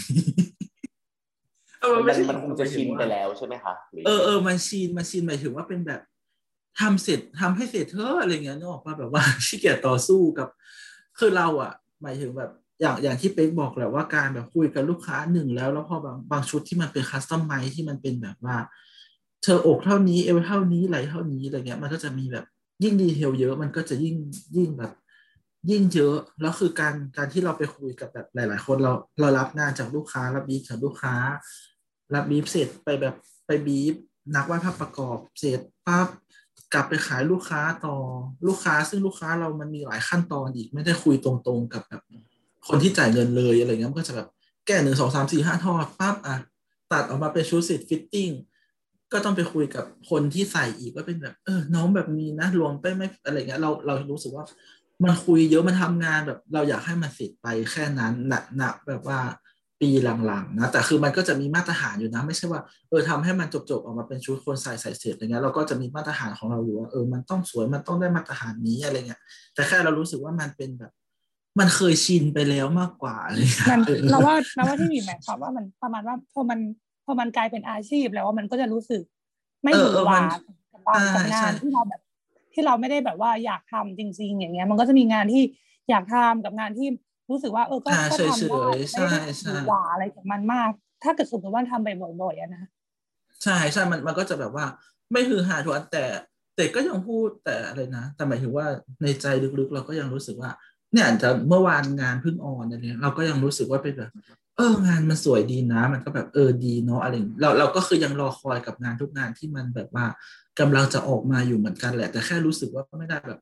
[1.80, 6.00] เออมันไใช่มันคงจะชินไปแล้วใช่ไหมคะหรืเออเออมันชินมันชินหมายถึงว่าเป็นแบบ
[6.80, 10.48] ทำเสร็จทำให้เสร็จเถอะอะไรเงี้ยนึกออกป่ะแบบว่าขี้เกียจต่อสู้กับ
[11.18, 18.56] คือเราอะ หมายถึงแบบ อย่างอย่างที่เป๊กบอกแหละว่าการแบบคุยกับลูกค้าหนึ่งแล้ว แล้วพอบางบางชุดที่มันเป็นคัสตอมไมที่มันเป็นแบบว่า
[19.42, 22.44] เธออกเท่านี้เอวเท่านี้ไหลเท่านี้อะไรเงี้ย มันก็จะมีแบบ
[22.82, 24.16] ยิ่ง detail เยอะมันก็จะยิ่ง
[24.56, 24.92] ยิ่งแบบ
[25.70, 31.14] ยิ่งเยอะแล้วคือการการที่เราไปคุยกับแบบหลาย ๆ คนเราเรารับงานจากลูกค้ารับบีฟจากลูกค้า
[32.14, 33.14] รับบีฟเสร็จไปแบบ
[33.46, 33.94] ไปบีฟ
[34.34, 36.08] นักวาดภาพประกอบเสร็จปั๊บ
[36.74, 37.96] กลับไปขายลูกค้าต่อ
[38.46, 42.02] ลูกค้า ซึ่งลูกค้าเรามันมีหลายขั้นตอนอีกไม่ได้คุยตรงๆกับแบบ
[42.66, 44.28] คนที่จ่ายเงินเลยอะไรเงี้ยมันก็จะแบบ
[44.66, 46.36] แก้หนึ่งสองสามสี่ห้าทอดปั๊บอะ
[46.92, 48.30] ตัดออกมาเป็นชุดเสร็จ fitting
[49.12, 54.44] ก็ต้องไปคุยกับคนที่ใส่อีกว่าเป็นแบบเออน้องแบบนี้นะรวมไปไม่อะไรเงี้ยเราเรารู้สึกว่า
[55.04, 59.20] มันคุยเยอะมันทำงานแบบ เราอยากให้มันเสร็จไปแค่นั้นหนักหนักแบบว่า
[59.80, 59.90] ปี
[60.26, 69.20] หลังๆนะแต่คือมันก็จะมีมาตรฐานอยู่นะ ไม่ใช่ว่าเออทำให้มันจบๆออกมาเป็นชุดคนใส่ใส่เสร็จอะไรเงี้ยเราก็จะมีมาตรฐานของเราอยู่ว่าเออมันต้องสวยมันต้องได้มาตรฐานนี้อะไรเงี้ย
[69.54, 70.92] แต่แค่เรารู้สึกว่ามันเป็นแบบ
[71.58, 76.58] มันเคยชินไปแล้วมากกว่าอะไรเงี้ยมันออเราว่าเราว่าที่มีหมายความว่ามันประมาณว่าพอมัน
[77.06, 79.02] พอมันกลายเป็นอาชีพแล้วว่ามันก็จะรู้สึก
[79.64, 80.22] ไม่เอหอวืเอออหมัวาน
[80.72, 82.00] กับการใช่กับงานใช่ที่เราแบบ
[82.52, 85.42] ที่เราไม่ได้แบบว่าอยากทำจริง ๆ อย่างเงี้ย มันก็จะมีงานที่
[85.90, 86.88] อยากทำกับงานที่
[87.30, 90.70] รู้สึกว่าเออก็อ่าก็เฉยทำได้ๆใช่ไม่ได้ใช่หวือหวาอะไรกับมันมาก
[91.04, 91.88] ถ้าเกิดสมมติว่าทำไป
[92.22, 92.64] บ่อยๆอะนะ
[93.42, 94.66] ใช่ใช่มันมันก็จะแบบว่า
[95.12, 96.04] ไม่คือหาทุกอันแต่
[96.56, 98.66] แต่ก็ยังพูดแต่อะไรนะ แต่หมายถึงว่า
[99.02, 99.26] ในใจ
[99.58, 100.50] ลึกๆ เราก็ยังรู้สึกว่า
[100.92, 104.10] เนี่ยจะเมื่อวานงานเพิ่ง on อะไรเงี้ยเราก็ยังรู้สึกว่าเป็นแบบ
[104.56, 110.06] เอองานมันสวยดีนะ มันก็แบบเออดีเนาะอะไรเราเราก็คือยังรอคอยกับงานทุกงานที่มันแบบว่า
[110.60, 113.40] กำลังจะออกมาอยู่เหมือนกันแหละ แต่แค่รู้สึกว่าไม่ได้แบบ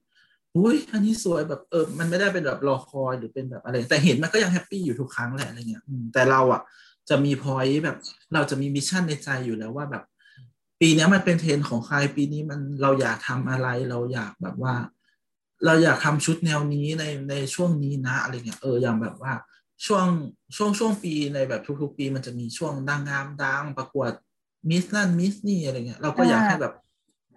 [0.57, 6.63] อุ้ยอันนี้สวยแบบเออ มันไม่ได้เป็นแบบรอคอยหรือเป็นแบบอะไร แต่เห็นมันก็ยัง happy อยู่ทุกครั้งแหละอะไรเงี้ยแต่เราอะ
[7.09, 7.97] จะมีพอยแบบ
[8.35, 10.05] เราจะมี mission ในใจอยู่แล้วว่าแบบ
[10.81, 14.75] ปีนี้มันเป็นเทรนด์ของใครปีนี้มันเราอยากทำอะไรเราอยากแบบว่า
[15.67, 19.33] เราอยากทำชุดแนวนี้ในในช่วงนี้นะอะไรเงี้ยเอออย่างแบบว่า
[19.87, 20.07] ช่วง
[20.57, 24.11] ช่วงช่วงปีในแบบทุกๆ ปีมันจะมีช่วงดังงามดังประกวด
[24.71, 26.75] Miss นั่น Miss นี่อะไรเงี้ยเราก็อยากให้แบบ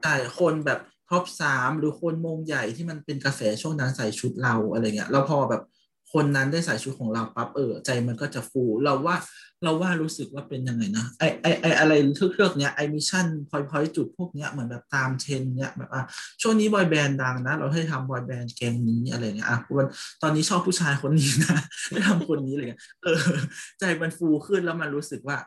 [0.03, 5.63] แต่คนแบบ top สามหรือคนมงใหญ่ที่มันเป็นกระแสช่วงนั้นใส่ชุดเราอะไรเงี้ยแล้วพอแบบ
[6.13, 9.15] คนนั้นได้ใส่ชุดของเราปั๊บเออใจมันก็จะฟูเราว่า
[9.63, 16.03] เราว่ารู้สึกว่าเป็นยังไงนะไอไอไออะไรเทือกๆเนี้ยไอ mission point point จุดพวกเนี้ยเหมือนแบบตามเทรนเนี้ยแบบว่า
[16.41, 19.87] ช่วงนี้บอยแบนด์ดังนะ เราให้ทำบอยแบนด์แกงนี้อะไรเงี้ยอะวัน
[20.21, 23.19] ตอนนี้ชอบผู้ชายคนนี้นะได้ทำคนนี้อะไรเงี้ยเออ
[23.79, 25.37] ใจมันฟูขึ้นแล้วมันรู้สึกว่า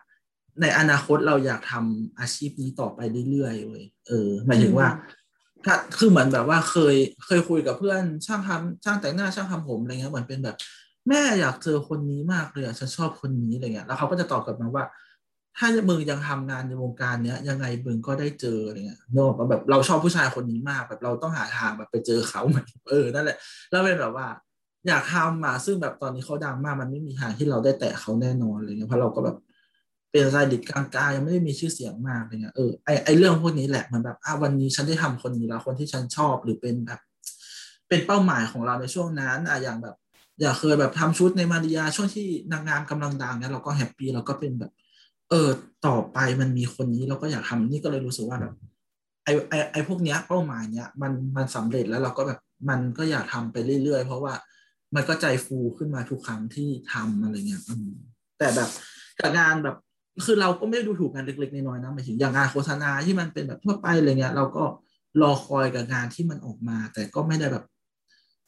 [0.60, 4.88] ในอนาคตเราอยากทำอาชีพนี้ต่อไปเรื่อยๆเว้ยเออหมายถึงว่า
[5.66, 6.96] ถ้าคือเหมือนแบบว่าเคย
[7.26, 10.56] เคยคุยกับเพื่อนช่างทำช่างแต่งหน้าช่างทำผมอะไรเงี้ยเหมือนเป็นแบบ
[11.08, 14.84] แม่อยากเจอคนนี้มากเลยอะฉันชอบคนนี้อะไรเงี้ยแล้วเขาก็จะตอบกลับมาว่า
[15.58, 23.36] ถ้ามึงยังทำงานในวงการเนี้ยยังไงมึงก็ได้เจออะไรเงี้ยเนกอะแบบเราชอบผู้ชายคนนี้มากแบบเราต้องหาทางแบบไปเจอเขาเหมือนเออนั่นแหละ
[23.70, 24.26] แล้วเป็นแบบว่า
[24.88, 29.36] อยากทำอะซึ่งแบบตอนนี้เขาดังมากมันไม่มีทางที่เราได้แตะเขาแน่นอนอะไรเงี้ยเพราะเราก็แบบ
[30.10, 37.00] เป็นไซดิตกลางๆยังไม่ได้มีชื่อเสียงมากอะไรเงี้ยเออไอไอเรื่องพวกนี้แหละมันแบบอะวันนี้ฉันได้ทำคนนี้แล้วคนที่ฉันชอบหรือเป็นแบบ
[37.88, 39.96] เป็นเป้าหมายของเราในช่วงนั้นอะอย่างแบบ
[40.40, 44.72] อยากเคยแบบทำชุดให้มารีญาช่วงที่นางงามกำลังดังเนี่ยเราก็ happy เราก็เป็นแบบ
[45.30, 45.48] เออ
[45.86, 48.52] ต่อไปมันมีคนนี้เราก็อยากทำนี่ก็เลยรู้สึกว่าแบบ
[49.24, 54.34] ไอไอไอพวกเนี้ยเป้าหมายเนี้ยมันมันสำเร็จแล้วเราก็แบบมันก็อยากทำไปเรื่อยๆ เพราะว่า
[54.94, 57.62] มันก็ใจฟูขึ้นมาทุกครั้งที่ทำอะไรเงี้ย
[58.38, 58.70] แต่แบบ
[59.20, 59.76] กับงานแบบ
[60.26, 64.64] คือเราก็ไม่ได้ดูถูกงานเล็กๆน้อยๆนะหมายถึงอย่างงานโฆษณาที่มันเป็นแบบทั่วไปอะไรเงี้ย เราก็
[65.22, 67.64] รอคอยกับงานที่มันออกมา แต่ก็ไม่ได้แบบ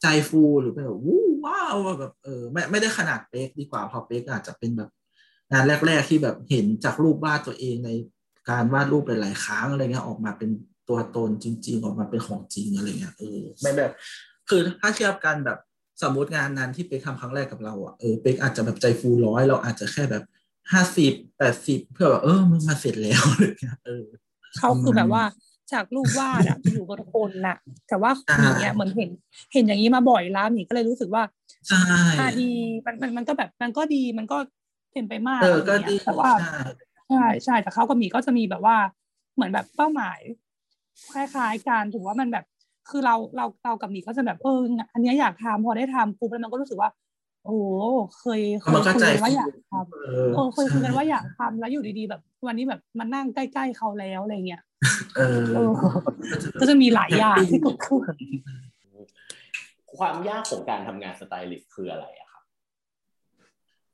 [0.01, 4.89] ใจฟูหรือเป็นแบบวู้ว้าวแบบเออไม่ไม่ได้ขนาดเป๊กดีกว่าพอเป๊กอาจจะเป็นแบบ
[5.51, 7.89] งานแรก ๆ ที่แบบเห็นจากรูปวาดตัวเองใน
[8.49, 10.49] การวาดรูปหลายๆครั้งอะไรเงี้ยออกมาเป็น
[10.89, 13.91] ตัวตนจริง ๆ ออกมาเป็นของจริงอะไรเงี้ยเออไม่แบบ
[14.49, 15.59] คือถ้าเทียบกันแบบ
[16.01, 20.23] สมมติงานนั้นที่เป๊กทำครั้งแรกกับเราอะเออเป๊กอาจจะแบบใจฟูร้อยเราอาจจะแค่แบบ
[20.71, 24.03] ห้าสิบแปดสิบเพื่อแบบเออมึงมาเสร็จแล้วอะไรเงี้ยเออ
[24.59, 25.23] เขาคือแบบว่า
[25.73, 27.57] จากรูปวาดอะจะอยู่กับคนน่ะ
[27.89, 29.09] แต่ว่าหมีเนี่ยเหมือนเห็น
[29.53, 31.23] เห็นอย่างนี้มาบ่อยแล้วหมีก็เลยรู้สึกว่า
[31.67, 31.81] ใช่
[32.19, 32.51] อ่าดี
[32.85, 34.37] มันมันมันก็แบบมันก็ดีมันก็
[34.93, 36.57] เป็นไปมากเออก็ะไรดีเงี้ยแต่ว่าใช่
[37.09, 38.77] ใช่ใช่แต่เขากับหมีก็จะมีแบบว่า
[39.35, 40.19] เหมือนแบบเป้าหมาย
[41.13, 42.45] คล้ายๆกันถือว่ามันแบบ
[42.89, 44.59] คือเราเราเรากับหมีก็จะแบบเออ
[44.93, 46.89] อันเนี้ยอยากทำพอได้ทำปุ๊บแล้วมันก็รู้สึกว่า
[47.45, 47.65] โอ้โห
[48.19, 54.61] เคยเคยมันก็คุยใจกันว่าฟูอยากทำเอเออเคยคุยกันว่าใช่อยากทำแล้วอยู่ดีๆแบบ วันนี้แบบมานั่งใกล้ๆเขาแล้วอะไรเงี้ย
[55.15, 55.71] เออเออ
[56.59, 58.01] ก็จะมีหลายอย่างที่เกิดขึ้น
[59.97, 62.43] ความยากของการทำงานสไตลิสต์คืออะไรอะครับ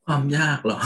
[0.06, 0.80] ความยากเหรอ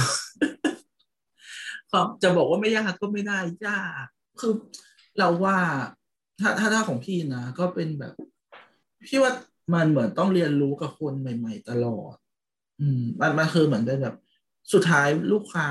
[1.91, 4.05] ความจะบอกว่าไม่ยากก็ไม่ได้ยาก
[4.41, 4.53] คือ
[5.19, 5.59] เราว่า
[6.41, 8.15] ถ้าถ้าถ้าของพี่นะ ก็เป็นแบบ
[9.09, 9.33] พี่ว่า
[9.75, 12.17] มันเหมือนต้องเรียนรู้กับคนใหม่ ๆ ตลอด
[12.81, 14.17] อืมมันมันคือเหมือนเป็นแบบ
[14.73, 15.69] สุดท้ายลูกค้า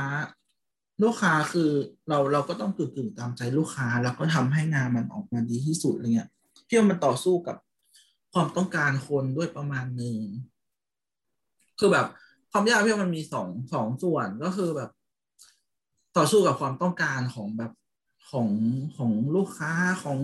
[1.04, 1.70] ลูกค้าคือ
[2.10, 6.30] เราเราก็ต้องกึ่งกึ่งตามใจลูกค้า แล้วก็ทำให้งานมันออกมาดีที่สุดอะไรเงี้ย
[6.68, 7.58] พี่ว่ามันต่อสู้กับ
[8.34, 10.18] ความต้องการคนด้วยประมาณหนึ่ง
[11.80, 12.08] คือแบบ
[12.52, 14.89] ความยากพี่ว่ามันมีสองสองส่วนก็คือแบบ
[16.18, 17.72] ต่อสู้กับความต้องการของแบบ
[18.32, 18.50] ของ
[18.98, 19.72] ของลูกค้า
[20.04, 20.20] ของ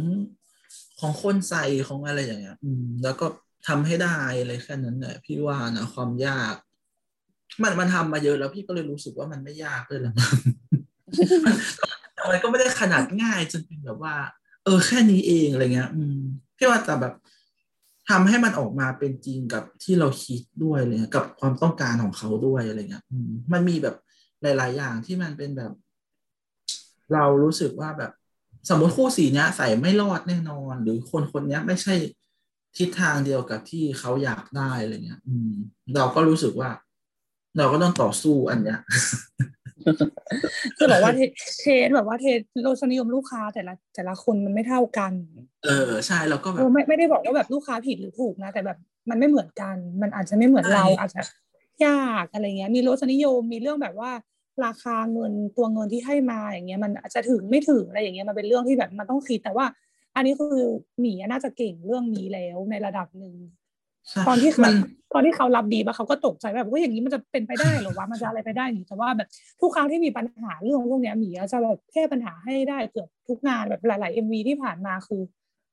[0.99, 3.25] ของคนใส่ของอะไรอย่างเงี้ย อืม แล้วก็
[3.67, 6.55] ทำให้ได้อะไรแค่นั้นแหละพี่ว่านะความยาก
[7.63, 10.15] มันมันทำมาเยอะแล้วพี่ก็เลยรู้สึกว่ามันไม่ยากเลยหรอก
[12.29, 14.15] มันก็ไม่ได้ขนาดง่ายจนเป็นแบบว่า
[14.65, 16.19] เออแค่นี้เองอะไรเงี้ย อืม
[16.57, 17.13] พี่ว่าแต่แบบ
[18.09, 23.95] ทำให้มันออกมาเป็นจริงกับที่เราคิดด้วยเลยกับความต้องการของเขาด้วยอะไรเงี้ยมมันมีแบบ
[24.41, 25.71] หลาย ๆ อย่างที่มันเป็นแบบ
[27.13, 28.11] เรารู้สึกว่าแบบ
[28.69, 31.95] สมมติคู่สีเนี้ย ใส่ไม่รอดแน่นอน หรือคนคนนี้ไม่ใช่
[32.77, 35.53] ทิศทางเดียวกับที่เขาอยากได้อะไรเงี้ย อืม
[35.95, 36.69] เราก็รู้สึกว่า
[37.57, 38.79] เราก็ต้องต่อสู้อันเนี้ย
[40.77, 45.13] คือแบบว่าเทสแบบว่าเทสรสนิยมลูกค้าแต่ละแต่ละคนมันไม่เท่ากัน
[45.65, 48.77] เออใช่แล้วก็แบเอบอไม่ไม่ได้บอกว่าแบบลูกค้าผิดหรือถูกนะ แต่แบบ
[49.09, 51.21] มันไม่เหมือนกัน มันอาจจะไม่เหมือนเราใช่อาจจะ
[51.85, 54.11] ยากอะไรเงี้ย มีรสนิยมมีเรื่องแบบว่า
[54.65, 59.65] ราคาเงินตัวเงินที่ให้มาอย่างเงี้ยมันอาจจะถึงไม่ถึงอะไรอย่างเงี้ยมันเป็นเรื่องที่แบบมันต้องคิดแต่ว่า
[60.15, 60.65] อันนี้คือ
[60.99, 63.58] หมีน่าจะเก่งเรื่องนี้แล้วในระดับหนึ่งใช่
[64.27, 64.75] ตอนที่เขามัน
[65.13, 69.27] ตอนที่เขารับดีมาเขาก็ตกใจแบบว่าอย่างนี้มันจะเป็นไปได้เหรอวะมันจะอะไรไปได้หนิแต่ว่าแบบ
[69.61, 75.21] ทุกครั้งที่มีปัญหาเรื่องพวกเนี้ยหมีจะแบบแก้ปัญหาให้ได้เกือบทุกงานแบบหลายๆเอ็มวีที่ผ่านมาคือ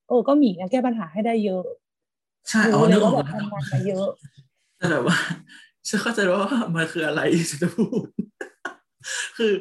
[0.08, 1.64] เออก็หมีอะแก้ปัญหาให้ได้เยอะ
[2.48, 4.08] ใช่อ๋อรู้เลนึยกอว่าอกแบบแล้วทำงานมาเยอะ
[4.78, 5.16] แต่แบบว่า
[5.88, 6.40] ฉันเข้าใจว่า
[6.74, 8.06] มันคืออะไรฉันจะพูด
[9.38, 9.52] คือ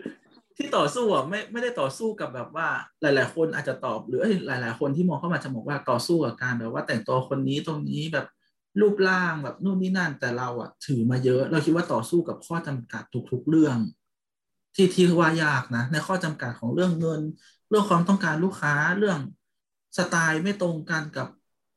[0.58, 2.68] ที่ต่อสู้อะไม่ไม่ได้ต่อสู้กับแบบว่า
[3.02, 8.26] หลาย ๆ คนอาจจะตอบหรือเอ้ยหลาย ๆ คนที่มองเข้ามาจะบอกว่าต่อสู้กับการแบบว่าแต่งตัวคนนี้ตรงนี้แบบ
[8.82, 13.78] รูปร่างแบบนู่นนี่นั่น แต่เราอะถือมาเยอะ เราคิดว่าต่อสู้กับข้อจำกัดทุกๆเรื่อง
[14.76, 17.22] ที่ที่ว่ายากนะ ในข้อจำกัดของเรื่องเงิน
[17.70, 19.20] เรื่องความต้องการลูกค้าเรื่อง
[19.98, 21.28] สไตล์ไม่ตรงกันกับ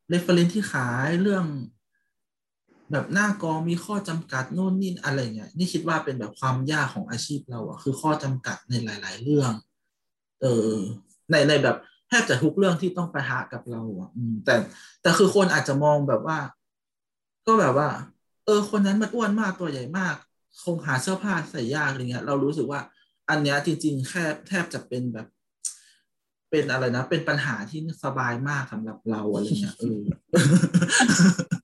[0.08, 1.44] reference ที่ขายเรื่อง
[2.92, 9.52] แบบหน้ากองมีข้อจำกัดโน่นนี่อะไรเงี้ยนี่คิดว่าเป็นแบบความยากของอาชีพเราอะคือข้อจำกัดในหลาย ๆ เรื่อง
[10.42, 10.74] เออ
[11.30, 11.76] ในในแบบ
[12.08, 14.10] แทบจะทุกเรื่องที่ต้องไปหากับเราอะ
[14.44, 14.54] แต่
[15.02, 16.38] แต่คือคนอาจจะมองแบบว่า
[17.48, 17.88] ก็แบบว่า
[18.46, 20.14] เออ คนนั้นมันอ้วนมากตัวใหญ่มาก
[20.64, 22.80] คงหาเสื้อผ้าใส่ยากอะไรเงี้ย เรารู้สึกว่า
[23.30, 25.26] อันเนี้ยจริงๆแค่แทบจะเป็นแบบ
[26.50, 30.00] เป็นอะไรนะ เป็นปัญหาที่สบายมากสำหรับเราอะไรเงี้ยเออ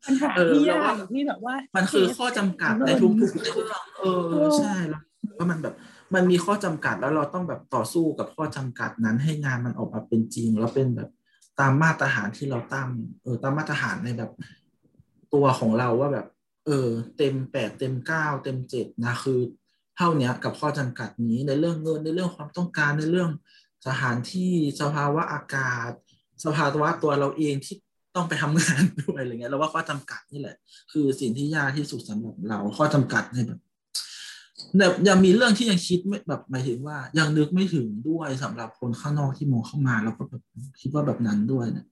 [0.07, 4.05] ปัญหาเออที่เรายากว่าอยู่ที่แบบว่า มันคือข้อจำกัดในทุกๆเรื่องเอ
[4.45, 5.03] อใช่แล้ว
[5.37, 5.75] ว่ามันแบบ
[6.15, 11.11] มันมีข้อจำกัดแล้วเราต้องแบบต่อสู้กับข้อจำกัดนั้นให้งานมันออกมาเป็นจริง แล้วเป็นแบบ
[11.61, 12.89] ตามมาตรฐานที่เราตั้ง
[13.23, 14.31] เออตามมาตรฐานในแบบ
[15.35, 16.27] ตัวของเราว่าแบบ
[16.67, 19.41] เออ เต็มแปดเต็มเก้าเต็มเจ็ดนะคือ
[19.97, 23.31] เท่าเนี้ยกับข้อจำกัดนี้ในเรื่องเงินในเรื่องความต้องการในเรื่อง
[23.87, 25.91] สถานที่สภาวะอากาศ
[26.45, 27.77] สภาวะตัวเราเองที่
[28.15, 30.57] ต้องไปทำงานด้วยอะไรเงี้ยเราว่าข้อจำกัดนี่แหละ
[30.93, 33.61] คือสิ่งที่ยากที่สุดสำหรับเราข้อจำกัดในแบบ
[34.79, 40.43] แบบยังมีเรื่องที่ยังคิดไม่แบบหมายถึงว่ายังนึกไม่ถึงด้วยสำหรับคนข้างนอกที่มองเข้ามา แล้วก็แบบ
[40.81, 41.87] คิดว่าแบบนั้นด้วยเนี่ย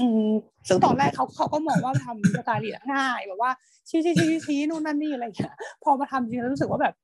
[0.00, 0.28] อืม
[0.68, 3.50] ซึ่งตอนแรกเขาเขาก็มองว่าทำสไตล์ลีดง่ายแบบว่า
[3.88, 6.94] ชี้ชี้ชี้ชี้นู่นนั่นนี่อะไรอย่างเงี้ยพอมาทำจริงแล้วรู้สึกว่าแบบ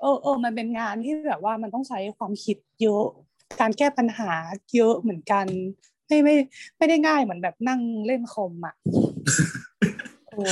[0.00, 3.06] เออเออมันเป็นงานที่แบบว่ามันต้องใช้ความคิดเยอะ
[3.60, 4.30] การแก้ปัญหา
[4.74, 5.46] เยอะเหมือนกัน
[6.06, 6.34] ไม่ไม่
[6.78, 8.74] ไม่ได้ง่ายเหมือนแบบนั่งเล่นคอมอะ
[10.26, 10.42] โอ้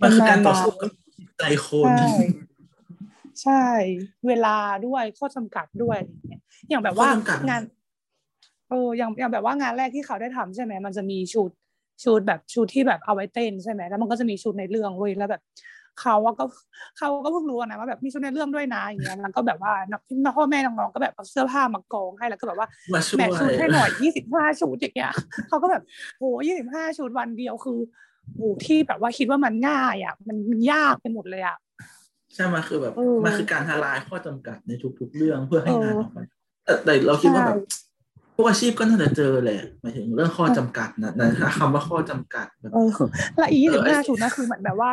[0.00, 2.06] มันคือการต่อสู้กับจิตใจคนใช่
[3.42, 3.64] ใช่
[4.26, 7.62] เวลาด้วยข้อจำกัดด้วยอะไรอย่างเงี้ยอย่างแบบว่าข้อจำกัดงาน
[8.72, 11.50] เอออย่างอย่างแบบว่างานแรกที่เขาได้ทำใช่ไหมมันจะมีชุด
[12.04, 15.42] ชุดแบบชุดที่แบบเอาไว้เต้นใช่ไหมแล้วมันก็จะมีชุดในเรื่องเว้ยแล้วแบบ
[16.00, 16.44] เขาอะก็
[16.98, 25.12] เขาก็เพิ่งรู้นะว่าแบบมีชุดในเรื่องด้วยนะอย่างเงี้ยแล้วก็แบบว่านักพ่อแม่น้องๆก็แบบเอาเสื้อผ้ามากองให้แล้วก็แบบว่ามาช่วแมยทชุดให้หน่อยยี่สิบห้าชุดอย่างเงี้ย
[25.48, 25.82] เขาก็แบบ
[26.18, 27.78] โหยี่สิบห้าชุดวันเดียวคือ
[28.36, 31.56] โหที่แบบว่าคิดว่ามันง่ายอะมันมันยากไปหมดเลยอะ
[32.34, 36.24] ใช่มันคือแบบเออมันคือการทลายข้อจำกัดในทุกๆเรื่องเพื่อให้เอองานออกมา
[36.64, 37.81] แต่แต่เราคิดว่าแบบใช่ทุ
[38.42, 42.90] กอาชีพก็น่าจะเจอแหละหมายถึงเรื่องข้อจำกัดนะแต่ถ้าคำว่าข้อจำกัดแบบเออ
[43.38, 44.90] และอีเอยี่อสิบไอ้ห้าชุดนะคือเหมือนแบบว่า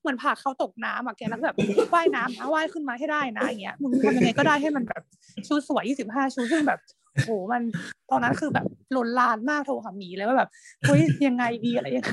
[0.00, 1.56] เหมือนผลักเขาตกน้ำอะแกแล้วแบบ
[1.94, 5.02] ว่ายน้ำนะว่ายขึ้นมาให้ได้นะอย่างเงี้ยมึงทำยังไงก็ได้ให้มันแบบ
[5.48, 6.80] ชุดสวยยี่สิบห้าชุดซึ่งแบบ
[7.24, 7.62] โหมัน
[8.10, 10.48] ตอนนั้นคือแบบหลนลานมากโทรหาหมีเลยว่าแบบ
[10.86, 12.12] เฮ้ยยังไงดีอะไรยังไง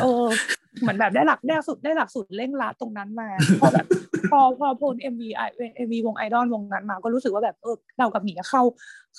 [0.00, 0.26] เออ
[0.80, 3.28] เหมือนแบบได้หลักได้สุดได้หลักสูตรเร่งรัดตรงนั้นมา
[3.60, 3.86] พอแบบ
[4.30, 5.40] พอพอพ้น MV ไอ
[5.76, 8.62] MV วงไอดอลวงนั้นมา ก็รู้สึกว่าแบบเออเรากับหมีเข้า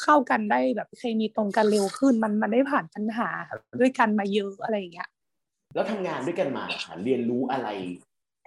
[0.01, 3.29] เข้ากันได้แบบเคมีตรงกันเร็วขึ้น มันมันได้ผ่านปัญหา
[3.79, 5.09] ด้วยกันมาเยอะอะไรอย่างเงี้ย
[5.75, 7.67] แล้วทำงานด้วยกันมาค่ะเรียนรู้อะไร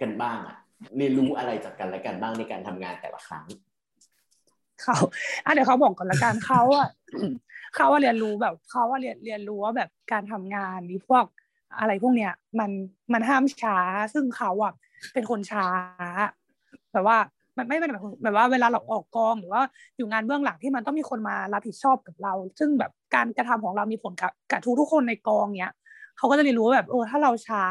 [0.01, 0.55] กันบ้างอะ
[0.97, 3.45] เรียนรู้อะไรจากกันและกันบ้างในการทำงานแต่ละครั้ง
[4.81, 4.95] เขา
[5.45, 6.87] อะเดี๋ยวเขาบอกก่อนละกันเขาอะ
[7.75, 11.25] เขาว่าเรียนรู้แบบเขาว่าเรียนเรียนรู้ว่าแบบการทำงานนี่พวก
[11.79, 12.71] อะไรพวกเนี้ยมัน
[13.13, 13.77] มันห้ามช้า
[14.13, 14.73] ซึ่งเขาอะ
[15.13, 15.67] เป็นคนช้า
[16.93, 17.17] แบบว่า
[17.57, 19.61] มันไม่เป็นแบบแบบว่าเวลาเราออกกองหรือว่า
[19.97, 25.73] อยู่งานเบื้องหลังที่มันต้องมีคนมารับผิดชอบกับเรา ซึ่งแบบการกระทำของเรามีผลกับกับทุกทุกคนในกองเนี้ย
[26.17, 27.63] เขาก็จะเรียนรู้ว่าแบบเออถ้าเราช้า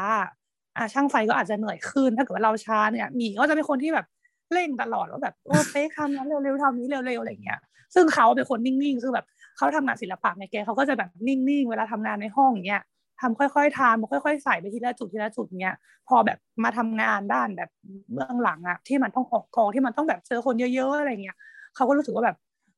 [0.77, 4.05] อะช่างไฟก็อาจจะเหนื่อยขึ้น ถ้าเกิดว่าเราช้าเนี่ยหมีก็จะเป็นคนที่แบบ
[4.51, 7.59] เร่งตลอดว่าแบบโอ้เป๊กทำนั้นเร็วๆทำนี้เร็วๆอะไรเงี้ย
[7.95, 9.25] ซึ่งเขาเป็นคนนิ่งๆคือแบบ
[9.57, 12.83] เขาทำงานศิลปะไงแกเขาก็จะแบบนิ่งๆเวลาทำงานในห้องเนี้ย
[13.21, 15.75] ทำค่อยๆทำค่อยๆ ใส่ไปทีละจุดทีละจุดเนี้ย
[16.07, 17.69] พอแบบมาทำงานด้านแบบ
[18.13, 21.37] เบื้องหลังอะที่มันต้องออกกองที่มันต้องแบบเจอคนเยอะๆอะไรเงี้ย
[21.75, 22.37] เขาก็รู้สึกว่าแบบ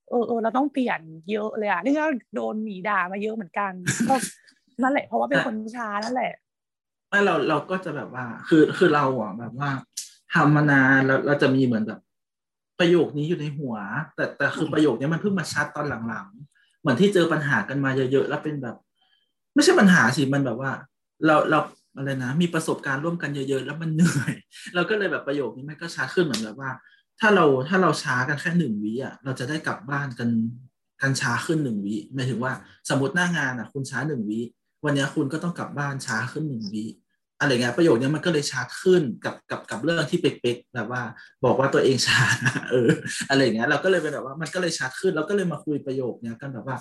[0.10, 1.00] เออเออเราต้องเปลี่ยน
[1.32, 3.72] เยอะเลยอะนี่ก็โดนหมีด่ามาเยอะเหมือนกัน
[4.10, 4.16] ก็
[4.82, 6.34] นั่นแหละเพราะว่าเป็นคนช้านั่นแหละ
[7.10, 9.70] ไม่เราเราก็จะแบบว่า คือคือเราอะแบบว่า
[10.36, 12.00] ทำมานานแล้วเราจะมีเหมือนแบบ
[12.80, 13.76] ประโยคนี้อยู่ในหัว
[14.16, 18.76] แต่แต่คือประโยคนี้มันเพิ่งมาชัดตอนหลังๆ เหมือนที่เจอปัญหากันมาเยอะๆแล้วเป็นแบบ
[19.56, 20.72] ไม่ใช่ปัญหาสิมันแบบว่า
[21.26, 21.60] เราเรา
[21.98, 24.34] อะไรนะมีประสบการณ์ร่วมกันเยอะๆ แล้วมันเหนื่อย
[24.76, 26.72] เราก็เลยแบบประโยคนี้มันก็ชัดขึ้นเหมือนแบบว่า
[27.20, 30.30] ถ้าเราถ้าเราช้ากันแค่หนึ่งวิอะเราจะได้กลับบ้านกัน
[31.02, 32.54] กันช้าขึ้นหนึ่งวิหมายถึงว่า
[32.90, 34.40] สมมติหน้างานอะ คุณช้าหนึ่งวิ
[34.84, 36.86] วันนี้คุณก็ต้องกลับบ้านช้าขึ้นหนึ่งวิ
[37.46, 41.02] อะไรเงี้ยประโยคนี้มันก็เลยชัดขึ้นกับกับกับเรื่องที่เป๊กๆแบบว่า
[41.46, 42.22] บอกว่าตัวเองช้า
[42.72, 42.90] เออ
[43.30, 46.78] อะไรเงี้ยเราก็เลยเป็นแบบว่ามันก็เลยชัดขึ้นเราก็เลยมาคุยประโยคเนี้ยกันแบบว่า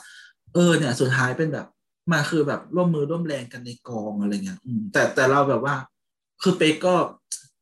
[0.54, 1.66] เออเนี่ยสุดท้ายเป็นแบบ
[2.12, 5.74] มาคือแบบร่วมมือร่วมแรงกันในกองอะไรเงี้ยอืมแต่แต่เราแบบว่า
[6.42, 6.94] คือเป๊กก็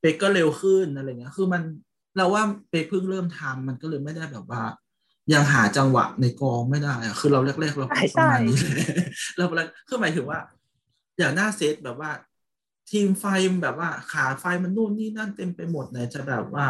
[0.00, 1.62] เป๊กก็เร็วขึ้นอะไรเงี้ยคือมัน
[2.16, 4.62] เราว่าเป๊กเพิ่งเริ่มทำมันก็เลยไม่ได้แบบว่า
[5.32, 8.72] ยังหาจังหวะในกองไม่ได้อะคือเราแรกๆเราก็ประมาณนี้เลย
[9.36, 9.44] เรา
[9.88, 10.40] คือหมายถึงว่า
[11.18, 12.10] อย่างหน้าเซตแบบว่า
[12.90, 13.24] ทีมไฟ
[13.62, 16.66] แบบว่าขาไฟมันนู่นนี่นั่นเต็มไปหมดเนี่ยจะแบบว่า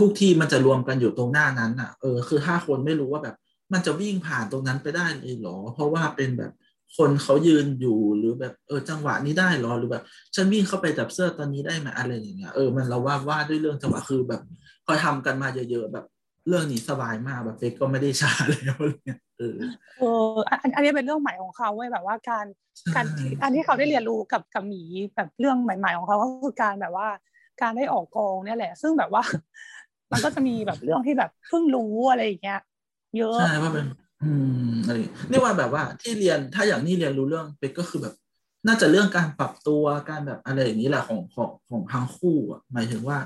[0.00, 3.36] ทุกๆทีมันจะรวมกันอยู่ตรงหน้านั้นอะเออคือห้าคนไม่รู้ว่าแบบ
[3.72, 6.52] มันจะวิ่งผ่านตรงนั้นไปได้เลยหรอ เพราะว่าเป็นแบบ
[6.96, 14.42] คนเขายืนอยู่หรือแบบเออจังหวะนี้ได้หรอหรือแบบฉันวิ่งเข้าไปจับเสื้อตอนนี้ได้ไหมอะไรอย่างเงี้ยเออมันเราว่าว่าด้วยเรื่องจังหวะคือแบบ
[14.86, 16.04] พอทำกันมาเยอะๆแบบ
[16.48, 19.58] เรื่องนี้สบายมากแบบเฟกก็ไม่ได้ช้าแล้วอะไรเงี้ยเออ
[19.98, 22.46] เอออันอันนี้เป็นเรื่องใหม่ของเขาเว้ยแบบว่าการ
[22.94, 23.06] การ
[23.42, 24.82] อันที่เขาได้เรียนรู้กับกับหมี
[25.14, 27.08] แบบเรื่องใหม่ ๆ ของเขาก็คือการแบบว่า
[27.62, 29.22] การได้ออกกองเนี่ยแหละ ซึ่งแบบว่า
[30.12, 32.60] มันก็จะมีแบบเรื่องที่แบบเพิ่งรู้อะไรอย่างเงี้ย
[33.16, 33.86] เยอะใช่ว่าเป็น
[34.22, 34.30] อื
[34.70, 34.96] มอะไร
[35.30, 38.14] นี่ว่าแบบว่าที่เรียนถ้าอย่างนี้เรียนรู้เรื่องเป็กก็คือแบบ
[38.66, 43.18] น่าจะเรื่องการปรับตัวการแบบอะไรอย่างนี้แหละของของของทั้งคู่อะหมายถึงว่า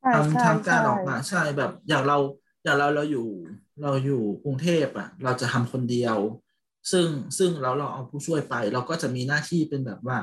[0.00, 2.18] ใช่ทั้งใช่ทั้งการใช่ออกมาใช่แบบอย่างเรา
[2.64, 3.26] อย่างเราเราอยู่
[3.82, 6.16] เราอยู่กรุงเทพอะ เราจะทำคนเดียว
[6.92, 7.06] ซึ่ง
[7.38, 10.18] ซึ่งแล้วเราเอาผู้ช่วยไป เราก็จะมีหน้าที่เป็นแบบว่า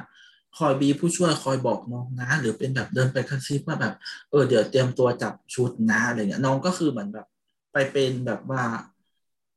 [0.57, 3.93] คอยบีผู้ช่วยคอยบอกน้องนะ หรือเป็นแบบเดินไปคันซิปว่าแบบ
[4.31, 7.27] เออเดี๋ยวเตรียมตัวจับชุดนะอะไรเงี้ยน้องก็คือเหมือนแบบ
[7.73, 8.63] ไปเป็นแบบว่า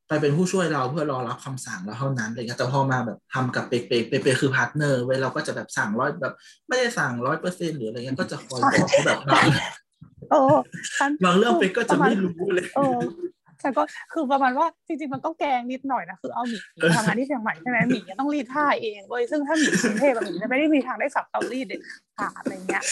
[0.08, 6.34] ไปเป็นผู้ช่วยเราเพื่อรอรับคำสั่งเราเท่านั้นอะไรเงี้ยแต่พอมาแบบทำกับเปกเปกเปกเปกคือ partner เว้ยเราก็จะแบบสั่งร้อยแบบ
[6.68, 9.18] ไม่ได้สั่งร้อยเปอร์เซ็นต์หรืออะไรเงี้ยก็จะคอยบอกว่าแบบ
[10.30, 10.56] เออ
[10.98, 12.98] ฉันบางเรื่องเปกก็จะไม่รู้เลยเออ
[13.62, 21.80] ฉันก็คือประมาณว่าจริงๆมันก็แกงนิดหน่อยนะคือเอาหมีมาทำงานที่เชียงใหม่ใช่ไหมหมีต้องรีดผ้าเองเว้ยซึ่งถ้าหมีกรุงเทพอะหมีจะไม่ได้มีทางได้จับเตารีดเด็ด
[22.16, 22.82] ขาดอะไรเงี้ย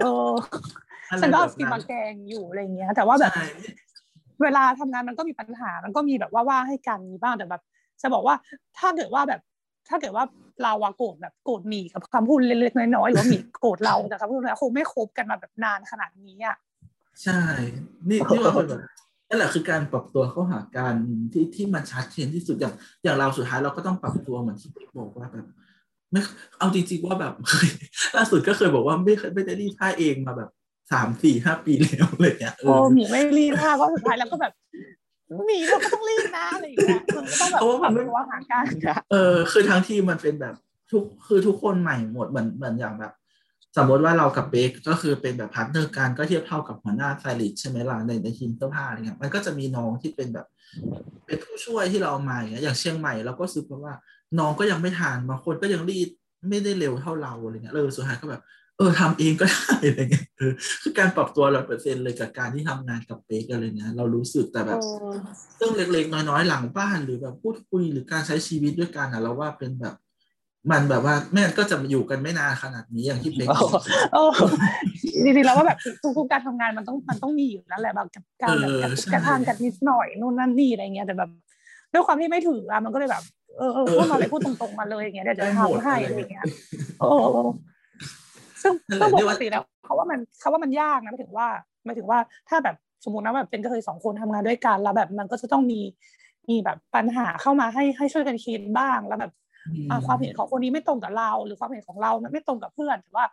[0.00, 0.32] เออ
[1.10, 3.46] อะไรฉันก็แบเอาบสกินนั้มานแกงอยู่อะไรเงี้ย แต่ว่าแบบใช่
[4.42, 7.62] เวลาทำงานมันก็มีปัญหา มันก็มีแบบว่าว่าให้กันมีบ้างแต่แบบ
[8.02, 8.34] จะบอกว่า
[8.78, 9.40] ถ้าเกิดว่าแบบ
[9.88, 10.24] ถ้าเกิดว่า
[10.62, 16.56] เราอะโกรธแบบโกรธหมีกับคำพูดเล็กๆน้อยๆหรือว่าหมีโกรธเราแต่คำพูดนั้นคงไม่คบกันมาแบบนานขนาดนี้อะ
[17.22, 17.40] ใช่
[18.08, 18.82] นี่นี่ว่าเป็นแบบ
[19.28, 20.94] นั่นแหละคือการปรับตัวเข้าหากัน
[21.32, 25.46] ที่ที่มันชัดเจนที่สุดอย่างอย่างเราสุดท้ายเราก็ต้องปรับตัวเหมือนที่พี่บอกว่าแบบ
[26.12, 26.20] ไม่
[26.58, 27.34] เอาจริงๆว่าแบบ
[28.16, 30.50] ล่าสุดก็เคยบอกว่าไม่เคยไม่ได้รีดผ้าเองมาแบบ
[30.92, 34.52] สามสี่ห้าปีแล้วอะไรเงี้ยเอโอ้อหมีไม่รีดผ้าเพราะสุดท้ายแล้วก็แบบ
[35.07, 35.07] ห
[35.50, 40.54] มีเราก็ต้องรีดนะอะไรอย่างเงี้ยมันก็ต้องแบบเพราะว่าปมัรับนไม่ตัวหากันอะเออ คือทั้งที่มันเป็นแบบ
[40.90, 43.12] ทุกคือทุกคนใหม่หมดเหมือนเหมือนอย่างแบบ
[43.76, 50.46] สมมติว่าเรากับเบคก็คือเป็นแบบพาร์ทเนอร์กันก็เทียบเท่ากับหัวหน้าไซริชใช่ไหมล่ะในในทีมเสื้อผ้าอะไรเงี้ยมันก็จะมีน้องที่เป็นแบบ
[51.26, 53.94] เป็นผู้ช่วยที่เราเอามาอย่างเงี้ยอย่างเชียงใหม่เราก็รู้สึกว่า
[54.38, 56.08] น้องก็ยังไม่ทานบางคนก็ยังรีด
[56.48, 58.42] ไม่ได้เร็วเท่าเราอะไรเงี้ยเลยสุดท้ายก็แบบ
[58.78, 60.52] เออทำเองก็ได้อะไรเงี้ยเออ
[60.82, 65.12] คือการปรับตัวร้อยเปอร์เซ็นเลยกับการที่ทำงานกับเบคอะไรเงี้ยเรารู้สึกแต่แบบเออ
[65.56, 69.94] เรื่องเล็กๆ น้อยๆ หลังบ้านหรือแบบพูดคุยหรือการใช้ชีวิตด้วยกันอะเราว่าเป็นแบบ
[70.70, 73.48] มันแบบว่าแม่งั้นก็จะอยู่กันไม่นานขนาดนี้อย่างที่เบก
[74.14, 74.30] เออ
[75.24, 75.78] จริงๆแล้วว่าแบบ
[76.18, 78.08] ทุกๆการทำงานมันต้องมันต้องมีอยู่นั่นแหละแบบ
[78.42, 81.30] การแบบกระทบกระทั่งกันนิดหน่อยนู่นนั่นนี่อะไรเงี้ยแต่แบบ
[81.92, 83.22] ด้วยความที่ไม่ถืออะมันก็เลยแบบ
[83.58, 86.44] เออเออพูดมาเลยพูดตรงๆมาเลยอย่างเงี้ยเดี๋ยวจะทำให้อะไรเงี้ย
[87.00, 87.38] เออ
[88.62, 91.48] ซึ่งซึ่งปกติแล้วเขาว่ามันเขาว่ามันยากนะหมายถึงว่า
[91.84, 95.80] หมายถึงว่าถ้าแบบสมมตินะแบบเป็นกระเทยสองคนทำงานด้วยกันแล้วแบบมันก็จะต้องมี
[96.48, 99.32] มีแบบปัญหาเข้ามาให้ให้ช่วยกันคิดบ้างแล้วแบบ
[99.90, 103.24] อ่าความเห็นของคนนี้ไม่ตรงกับเรา หรือความเห็นของเราไม่ตรงกับเพื่อนแต่ว่า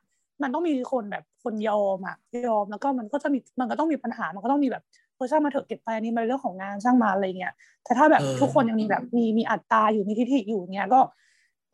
[0.44, 2.16] มันต้องมีคนแบบคนยอมอะ
[2.48, 4.84] ยอมแล้วก็มันก็จะมีมันก็ต้องมีปัญหามันก็ต้องมีแบบ
[5.16, 7.54] เออช่างมาเถอะเก็บไปอันนี้มันเรื่องของงานช่างมาอะไรเงี้ย
[7.84, 11.00] แต่ถ้าแบบทุกคนยังมีแบบมีมีอัตราอยู่มีทิฐิอยู่เงี้ยก็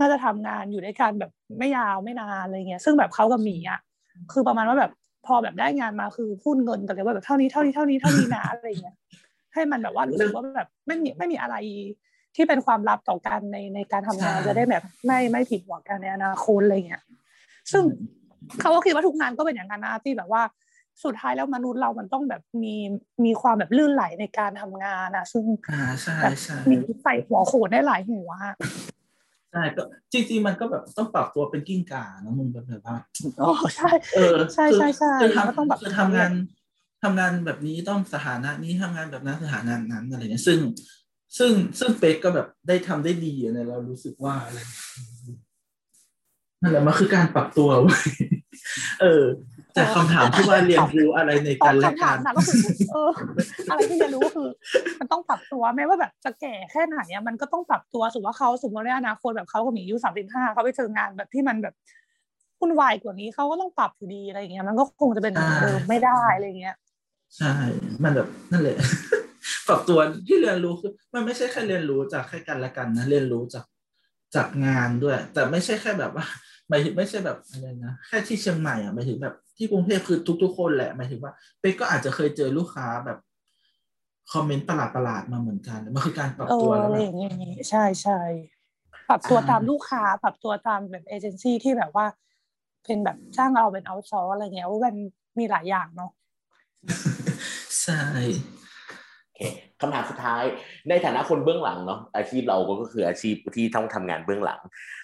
[0.01, 3.79] น่าจะทำงานอยู่ด้วยกันแบบไม่ยาวไม่นานอะไรเงี้ย ซึ่งแบบเขากับหมีอะ
[4.33, 4.91] คือประมาณว่าแบบ
[5.25, 8.95] พอแบบได้งานมาคือพูดเงินกันเลยว่าแบบเท่านี้เท่านี้เท่านี้เท่านี้นะอะไรเงี้ย
[9.53, 11.55] ให้มันแบบว่ารู้สึกว่าแบบไม่มีไม่มีอะไร
[12.35, 17.03] ที่เป็นความลับต่อกันในในการทำงานจะได้แบบไม่ไม่ผิดหวังกันในอนาคตอะไรเงี้ย
[17.71, 17.83] ซึ่ง
[18.61, 20.41] เขาก็คิดว่าทุกงานก็เป็นอย่างนั้นนะที่แบบว่า
[21.03, 22.75] สุดท้ายแล้วมนุษย์เรามันต้องแบบมี
[23.25, 28.29] มีความแบบลื่นไหลในการทำงานนะซึ่งอ่าใช่ใช่มีใส่หัวโขนได้หลายหัว
[29.51, 29.83] ใช่ก็
[30.13, 32.97] จริงๆมันก็แบบต้องปรับตัวเป็นกิ้งก่านะมึงแบบแบบว่า
[33.41, 36.31] อ๋อใช่เออใช่ใช่ใช่คือก็ทำต้องแบบคือทำงาน
[37.03, 40.59] ทำงานแบบนี้ต้องสถานะนี้ทำงานแบบนั้นสถานะนั้นอะไรเงี้ยซึ่ง
[41.37, 44.59] ซึ่งซึ่งเป๊กก็แบบได้ทำได้ดีอะเนี่ยเรารู้สึกว่าอะไร
[46.61, 48.03] นั่นแหละมันคือการปรับตัวเว้ย
[49.01, 49.25] เออ
[49.73, 52.61] แต่คำถามที่ว่าเรียนรู้อะไรในตอการบและคำถากัมนนะก็คือ
[52.93, 53.11] เออ
[53.69, 54.49] อะไรที่เรียนรู้ก็คือ
[54.99, 61.73] มันต้องปรับตัวแม้ว่าแบบจะแก่แค่ไหนอะมันก็ต้องปรับตัวสมมติว่าเขาสมมติว่าในอนาคตแบบเขาก็มีอายุสามสิบห้าเขาไปเจองานแบบที่มันแบบ
[62.59, 66.75] วุ่นวายกว่านี้เขาก็ต้องปรับอยู่ดีอะไรอย่างเงี้ย มันก็คงจะเป็นเหมือนเดิมไม่ได้อะไรอย่างเงี้ย
[67.37, 67.53] ใช่
[68.03, 68.77] มันแบบนั่นแหละ
[69.67, 73.65] ปรับตัวที่เรียนรู้คือมันไม่ใช่แค่เรียนรู้จากแค่กันและกันนะเรียนรู้จาก
[74.35, 76.25] จากงานด้วย แต่ไม่ใช่แค่แบบว่า
[76.71, 83.17] หมายถึงไม่ใช่แบบอะไรนะแค่ที่เชียงใหม่อะหมายถึงแบบที่กรุงเทพคือทุก ๆ คนแหละหมายถึงว่าเป๊กก็อาจจะเคยเจอลูกค้าแบบ
[84.31, 87.33] คอมเมนต์ประหลาดๆมาเหมือนกันมันคือการปรับเอตัวอแล้วอะไรแบอบย่างเงี้ย
[87.69, 88.19] ใช่ใช่
[89.09, 92.05] ปรับตัวอ่าตามลูกค้า ปรับตัวตามแบบเอเจนซี่ที่แบบว่า
[92.85, 94.95] เป็นแบบจ้างเราเป็นเอาซอร์อะไรเงี้ยว่ามัน
[95.39, 96.11] มีหลายอย่างเนาะ
[97.81, 98.01] ใช่
[99.21, 99.41] โอเค
[99.81, 100.43] คำถามสุดท้าย
[100.89, 104.59] ในฐานะคนเบื้องหลังเนาะอาชีพเราก็คืออาชีพที่ต้องทำงานเบื้องหลัง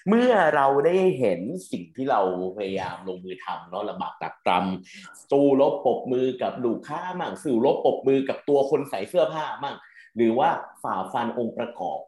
[0.09, 1.39] เมื่อเราได้เห็น
[1.71, 2.21] สิ่งที่เรา
[2.57, 9.75] พยายามลงมือทำเนาะลำบากตักตำสู้รบปบมือกับลูกค้ามั่งสู้รบปบมือกับตัวคนใส่เสื้อผ้ามั่ง
[10.15, 10.49] หรือว่า
[10.83, 11.99] ฝ่าฟันองค์ประกอบ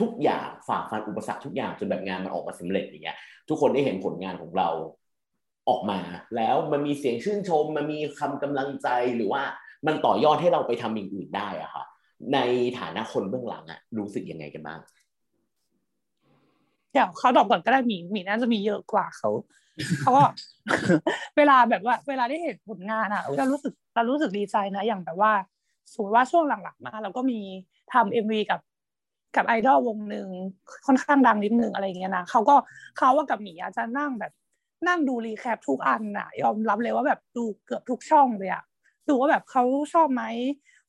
[0.00, 3.16] ทุกอย่างฝ่าฟันอุปสรรคทุกอย่างจนแบบงานมันออกมาสำเร็จอย่างเงี้ย
[3.48, 4.68] ทุกคนได้เห็นผลงานของเรา
[5.68, 5.98] ออกมา
[6.36, 9.42] แล้วมันมีเสียงชื่นชม มันมีคำกำลังใจหรือว่า
[9.86, 11.84] มันต่อยอดให้เราไปทำอย่างอื่นได้อะค่ะ
[12.32, 12.38] ใน
[12.78, 14.80] ฐานะคนเบื้องหลังอะรู้สึกยังไงกันบ้าง
[16.92, 19.30] เดี๋ยวเขาตอบก่อนก็ได้หมีหมีน่าจะมีเยอะกว่าเขา
[20.00, 20.24] เขาก็
[21.36, 25.32] เวลาแบบว่า เวลาได้เห็นผลงานอะเรารู้สึกเรารู้สึกดีใจนะ อย่างแบบว่า
[25.92, 27.40] สมมติว่าช่วงหลังๆมาเราก็มี
[27.92, 28.60] ทำเอ็มวีกับ
[29.36, 30.28] กับไอดอลวงหนึ่ง
[30.86, 32.54] ค่อนข้างดังนิดหนึ่งอะไรเงี้ยนะเขาก็
[32.96, 34.32] เขาว่ากับหมีอาจจะนั่งแบบ
[34.88, 38.62] นั่งดู react ทุกอันอะยอมรับเลยว่าแบบดูเกือบทุกช่องเลยอะ
[39.08, 39.62] ดูว่าแบบเขา
[39.92, 40.24] ชอบไหม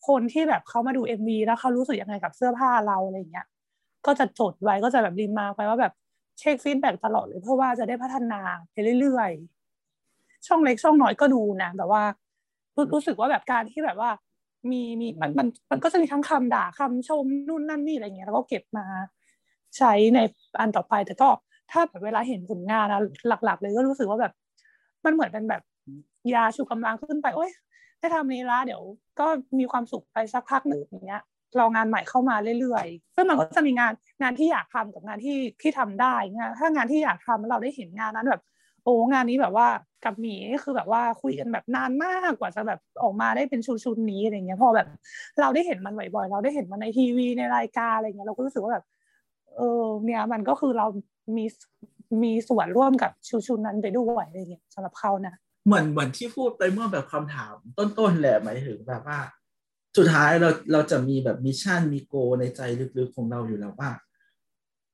[0.07, 3.45] คนที่แบบเขามาดู MV แล้วเขารู้สึกยังไงกับเสื้อผ้าเราอะไรเงี้ย
[4.05, 5.93] ก็จะจดไว้ก็จะแบบรีมาไว้ว่าแบบ
[6.39, 8.41] เช็ค feedback ตลอดเลยเพราะว่าจะได้พัฒนา
[8.71, 12.01] ไปเรื่อยๆ ช่องเล็กช่องน้อยก็ดูนะแต่ว่า
[12.75, 14.09] รู้รู้สึกว่าแบบการที่แบบว่า
[14.71, 18.85] มีมีมันมันมันก็จะมีทั้งคำด่าคำชมนู่นนั่นนี่อะไรเงี้ยแล้วก็เก็บมา
[19.77, 20.19] ใช้ใน
[20.59, 21.29] อันต่อไปแต่ก็
[21.71, 23.01] ถ้าแบบเวลาเห็นผลงานนะ
[23.45, 24.33] หลัก ๆ เลยก็รู้สึกว่าแบบ
[25.05, 25.61] มันเหมือนเป็นแบบ
[26.33, 27.51] ยาชูกำลังขึ้นไปโอ๊ย
[27.99, 28.81] ได้ทำนี้ละเดี๋ยว
[29.19, 29.25] ก็
[29.59, 31.21] มีความสุขไปสักพักหนึ่งอย่างเงี้ย
[31.59, 38.41] รองานใหม่เข้ามาเรื่อยๆ ซึ่งมันก็จะมีงานงานที่อยากทำกับงานที่ที่ทำได้งานถ้างานที่อยากทำเราได้เห็นงานนั้นแบบ
[38.83, 39.67] โอ้งานนี้แบบว่า
[40.05, 44.87] กับหมีคือแบบว่าคุยกันแบบนานมากกว่าจะแบบออกมาได้เป็นชุดๆนี้อะไรเงี้ยพอแบบ
[45.41, 48.85] เราได้เห็นมันบ่อยๆเราได้เห็นมันในทีวีในรายการอะไรเงี้ยเราก็รู้สึกว่าแบบ
[49.55, 50.85] เออเนี่ยมันก็คือเรา
[51.37, 51.45] มี
[52.23, 55.35] มีส่วนร่วมกับชุดๆนั้นไปด้วยอะไรเงี้ยสำหรับเขานะ
[55.65, 59.19] เหมือนเหมือนที่พูดไปเมื่อแบบคำถามต้นๆแหละหมายถึงแบบว่า
[59.97, 62.61] สุดท้ายเราเราจะมีแบบมิชชั่นมีโก ในใจ
[62.97, 63.91] ลึกๆของเราอยู่แล้วว่า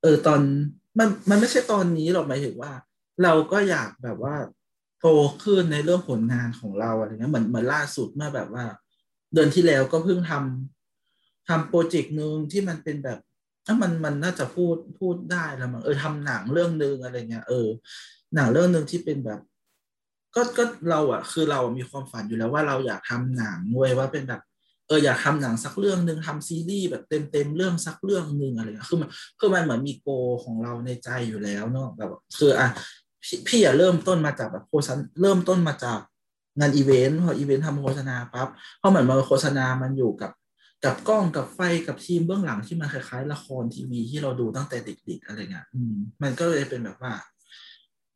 [0.02, 0.42] เออตอน
[1.00, 2.72] มันมันไม่ใช่ตอนนี้หรอกหมายถึงว่า
[3.24, 4.36] เราก็อยากแบบว่า
[5.00, 5.08] โต
[5.44, 8.66] ขึ้นในเรื่องผลงานของเราอะไรเงี้ยเหมือนเหมือนล่าสุดเมื่อแบบว่า
[9.34, 13.20] เดือนที่แล้วก็เพิ่งทำทำโปรเจกต์หนึ่งที่มันเป็นแบบ
[13.66, 17.68] ถ้ามันมันน่าจะพูดพูดได้แล้วมั้งเออทำหนังเรื่องหนึ่งอะไรเงี้ยเออ
[18.36, 19.40] หนังเรื่องหนึ่งที่เป็นแบบ
[20.36, 24.42] ก็ก็เราอะ คือเรามีความฝันอยู่แล้วว่าเราอยากทำหนังเว้ยว่าเป็นแบบ
[24.88, 29.10] เอออยากทำหนังสักเรื่องหนึ่งทำซีรีส์แบบเต็มเต็มเรื่องสักเรื่องหนึ่งอะไรเงี้ยคือมัน
[29.40, 30.10] คือมันเหมือนมีโก
[30.44, 32.68] ของเราในใจอยู่แล้วเนาะแบบคืออะ
[33.24, 36.00] พี่พี่อะเริ่มต้นมาจากแบบโฆษณาเริ่มต้นมาจาก
[36.60, 38.48] งานอีเวนต์พออีเวนต์ทำโฆษณาปั๊บ
[38.80, 40.32] เพราะเหมือนมาโฆษณามันอยู่กับ
[40.86, 47.14] กับกล้องกับไฟกับทีมเบื้องหลังที่มันคล้ายๆ ละครทีวีที่เราดูตั้งแต่เด็กๆอะไรเงี้ยอืมมันก็เลยเป็นแบบว่า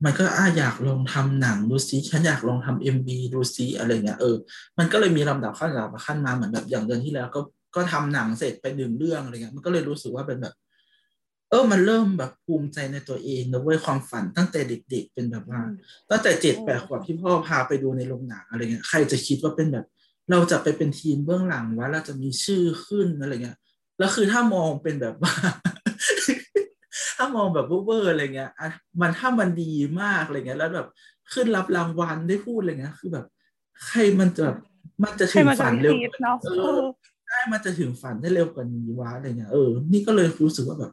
[0.04, 4.36] มันก็อะอยากลองทำหนังดูซิฉันอยากลองทำเอ็มบีดูซิอะไรเงี้ยเออ
[4.78, 7.42] มันก็เลยมีลำดับขั้นลำดับขั้นมาเหมือนแบบอย่างเดือนที่แล้ว ก็
[7.76, 10.54] ก็ทำหนังเสร็จไปหนึ่งเรื่องอะไรเงี้ยมันก็เลยรู้สึกว่าเป็นแบบ
[11.50, 15.62] เออ มันเริ่มแบบภูมิใจในตัวเองนะเว้ยความฝันตั้งแต่เด็ก ๆ เป็นแบบว่า
[16.10, 19.86] ตั้งแต่เจ็ดแปดขวบที่พ่อพาไปดูในโรงหนังอะไรเงี้ยใครจะคิดว่าเป็นแบบ
[20.32, 23.58] เราจะไปเป็นทีมเบื้องหลังว่าเราจะมีชื่อขึ้นอะไรเงี้ย
[24.00, 25.34] แล้วคือถ้ามองเป็นแบบว่า
[27.22, 28.70] ถ้ามองแบบเวอร์ๆอะไรเงี้ยอะ
[29.02, 30.88] มันถ้ามันดีมากอะไรเงี้ย แล้วแบบ
[31.34, 33.26] ขึ้นรับรางวัลได้พูดอะไรเงี้ยคือแบบ
[33.86, 34.58] ใครมันจะแบบ
[35.04, 36.88] มันจะใครถึงมาจะฝันไม่เร็วคิดเนาะเอเอออ
[37.28, 40.92] ใช่มันจะถึงฝันได้เร็วกว่านี้วะอะไรเงี้ยเออนี่ก็เลยรู้สึกว่าแบบ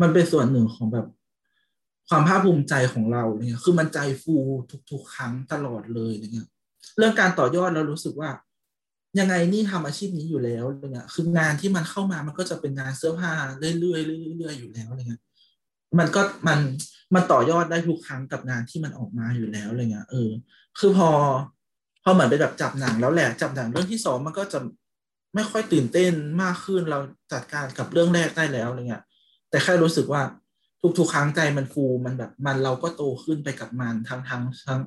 [0.00, 1.06] มันเป็นส่วนหนึ่งของแบบ
[2.08, 4.34] ความภาคภูมิใจของเราเนี่ยคือมันใจฟู
[4.90, 6.48] ทุกๆครั้งตลอดเลยอะไรเงี้ย
[6.98, 8.30] เรื่องการต่อยอดเรารู้สึกว่า
[9.18, 13.98] ยังไงนี่ทำอาชีพนี้อยู่แล้วอะไรเงี้ยคืองานที่มันเข้ามามันก็จะเป็นงานเสื้อผ้าเรื่อยๆเรื่อ
[14.32, 15.22] ยๆเรื่อยๆอยู่แล้วอะไรเงี้ย
[15.98, 16.58] มันก็มัน
[17.14, 20.30] มันต่อยอดได้ทุกครั้งกับงานที่มันออกมาอยู่แล้วอะไรเงี้ยเออ
[20.78, 21.10] คือพอ
[22.04, 24.58] พอเหมือนไปแบบจับหนังแล้วแหละจับหนังเรื่องที่สองมันก็จะ
[25.34, 26.12] ไม่ค่อยตื่นเต้น
[26.42, 26.98] มากขึ้นเรา
[27.32, 29.02] จัดการกับเรื่องแรกได้แล้วอะไรเงี้ย
[29.50, 30.22] แต่แค่รู้สึกว่า
[30.98, 34.80] ทุกๆครั้งใจมันฟูมันแบบมันเราก็โตขึ้นไปกับมันทั้งทั้งทั้ง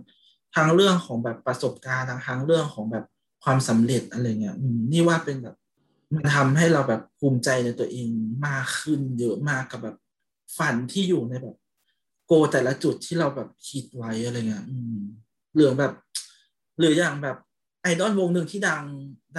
[0.55, 3.05] ทั้งเรื่องของแบบประสบการณ์ทั้งทั้งเรื่องของแบบ
[3.43, 4.55] ความสำเร็จอะไรเงี้ย
[4.91, 5.55] นี่ว่าเป็นแบบ
[6.15, 8.09] มันทำให้เราแบบภูมิใจในตัวเอง
[8.47, 9.97] มากขึ้น เยอะมากกับแบบ
[10.57, 11.55] ฝันที่อยู่ในแบบ
[12.27, 14.65] โกแต่ละจุดที่เราแบบคิดไว้อะไรเงี้ย
[15.53, 15.93] เหลืองแบบ
[16.79, 17.37] หรืออย่างแบบ
[17.83, 18.83] ไอดอลวงหนึ่งที่ดัง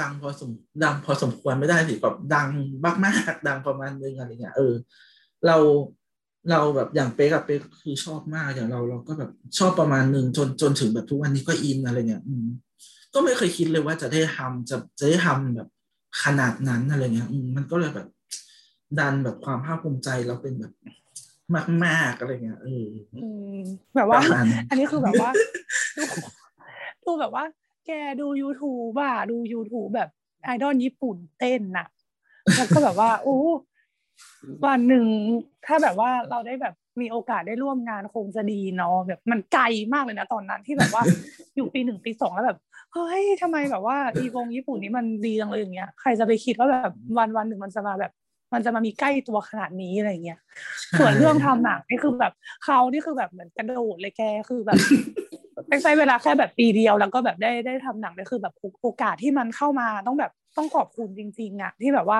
[0.00, 0.50] ดังพอสม
[0.84, 2.48] ดังพอสมควรไม่ได้สิแบบดัง
[3.04, 4.74] มากๆดังประมาณนึงอะไรเงี้ยเออ
[5.46, 5.56] เรา
[6.50, 12.46] เราแบบอย่างเป๊กกับเป๊กคือชอบมากอย่างเราเราก็แบบชอบประมาณหนึ่งจนจนถึงแบบทุกวันนี้ก็อินอะไรเงี้ย อืม
[13.14, 15.68] ก็ไม่เคยคิดเลยว่าจะได้ทำจะจะได้ทำแบบ
[16.24, 18.08] ขนาดนั้นอะไรเงี้ย อืมมันก็เลยแบบ
[18.98, 20.72] ดันแบบความภาคภูมิใจเราเป็นแบบ
[21.84, 22.84] มากๆอะไรเงี้ยเออ
[23.22, 23.58] อืม
[23.96, 25.30] แบบว่าประมาณนั้นอันนี้คือแบบว่า
[25.98, 26.02] ดู
[27.04, 27.44] ดูแบบว่า
[27.86, 27.90] แก
[28.20, 30.08] ดู YouTube อะดู YouTube แบบ
[30.44, 31.86] ไอดอลญี่ปุ่นเต้นน่ะ
[32.56, 33.38] แล้วก็แบบว่าโอ้
[34.66, 35.04] วันหนึ่ง
[35.66, 41.02] ถ้าแบบว่าเราได้แบบมีโอกาสได้ร่วมงานคงจะดีเนาะแบบมันไกลมากเลยนะตอนนั้นที่แบบว่า
[41.56, 42.58] อยู่ปีหนึ่งปีสองแล้วแบบ
[42.92, 48.12] เฮ้ยทำไมแบบว่าอีวงญี่ปุ่นนี้มันดีจังเลยอย่างเงี้ยใครจะไปคิดว่าแบบวันวันหนึ่งมันจะมาแบบ
[48.52, 50.38] มันจะมามีใกล้ตัวขนาดนี้อะไรเงี้ย
[50.98, 52.32] ส่วนเรื่องทำหนังนี่คือแบบ
[52.64, 54.78] เขานี่คือแบบเหมือนกระโดดเลยแกคือแบบ
[55.68, 62.18] ไม่ใช้เวลาแค่แบบปีเดียวแล้วก็แบบได้ได้ทำหนังเลยคือแบบโอกาสที่มันเข้ามาต้องแบบต้องขอบคุณจริง ๆอะที่แบบว่า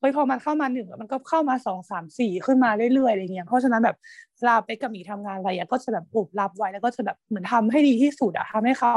[0.00, 3.96] เฮ้ยพอมันเข้ามาหนึ่งมันก็เข้ามาสองสามสี่ขึ้นมาเรื่อยๆอะไรเงี้ยเพราะฉะนั้นแบบ
[4.36, 8.94] เวลาไปกับหมีทำงานอะไรอะก็จะแบบอุบรับไว้แล้วก็จะแบบเหมือนทำให้ดีที่สุดอะทำให้เขา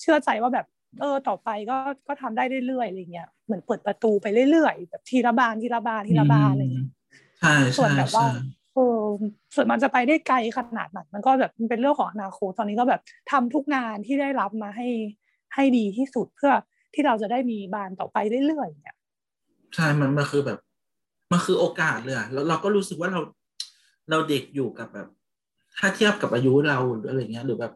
[0.00, 0.66] เชื่อใจว่าแบบ
[1.00, 1.76] เออต่อไปก็
[2.08, 6.88] ก็ทำได้เรื่อยๆอะไรเงี้ยเหมือนเปิดประตูไปเรื่อยๆแบบทีละบานทีละบานทีละบานอะไรเงี้ย
[7.40, 8.40] ใช่ส่วนใช่แบบว่าใช่
[8.74, 9.00] เออ
[9.54, 14.88] ส่วนมันจะไปได้ไกลขนาดไหนมันก็แบบมันเป็นเรื่องของอนาคตตอนนี้ก็แบบทำทุกงานที่ได้รับมาให้
[15.54, 16.52] ให้ดีที่สุดเพื่อ
[16.94, 18.96] ที่เราจะได้มีบานต่อไปเรื่อยๆเนี่ย
[19.74, 20.58] ใช่มันมันคือแบบ
[21.32, 23.20] มันคือโอกาสเลยอะแล้วเราก็รู้สึกว่าเรา
[24.10, 25.08] เราเด็กอยู่กับแบบ
[25.78, 27.72] ถ้าเทียบกับอายุเราหรืออะไรเงี้ยหรือแบบ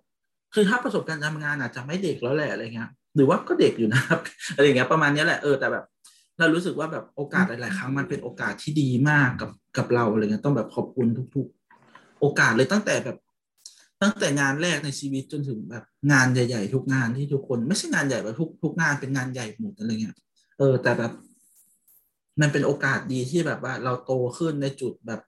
[0.55, 4.21] คือถ้าประสบการณ์ทำงานอาจจะไม่เด็กแล้วแหละอะไรเงี้ย หรือว่าก็เด็กอยู่นะครับ
[4.55, 5.85] อะไรอย่างเงี้ยประมาณนี้แหละเออแต่แบบ
[6.39, 11.47] เรารู้สึกว่าแบบโอกาสหลาย ๆ ครั้งมันเป็นโอกาสที่ดีมากกับกับเราอะไรเงี้ยต้องแบบขอบคุณทุก
[11.85, 13.17] ๆ โอกาสเลยตั้งแต่แบบ
[14.03, 20.17] ตั้งแต่งานแรกในชีวิตจนถึงแบบงานใหญ่ ๆ ทุกงานที่ทุกคน ไม่ใช่งานใหญ่แบบทุกทุกงานเป็นงานใหญ่หมดอะไรเงี้ย
[20.59, 21.13] เออ แต่แบบ
[22.41, 25.21] มันเป็นโอกาสดีที่แบบว่า เราโตขึ้นในจุดแบบ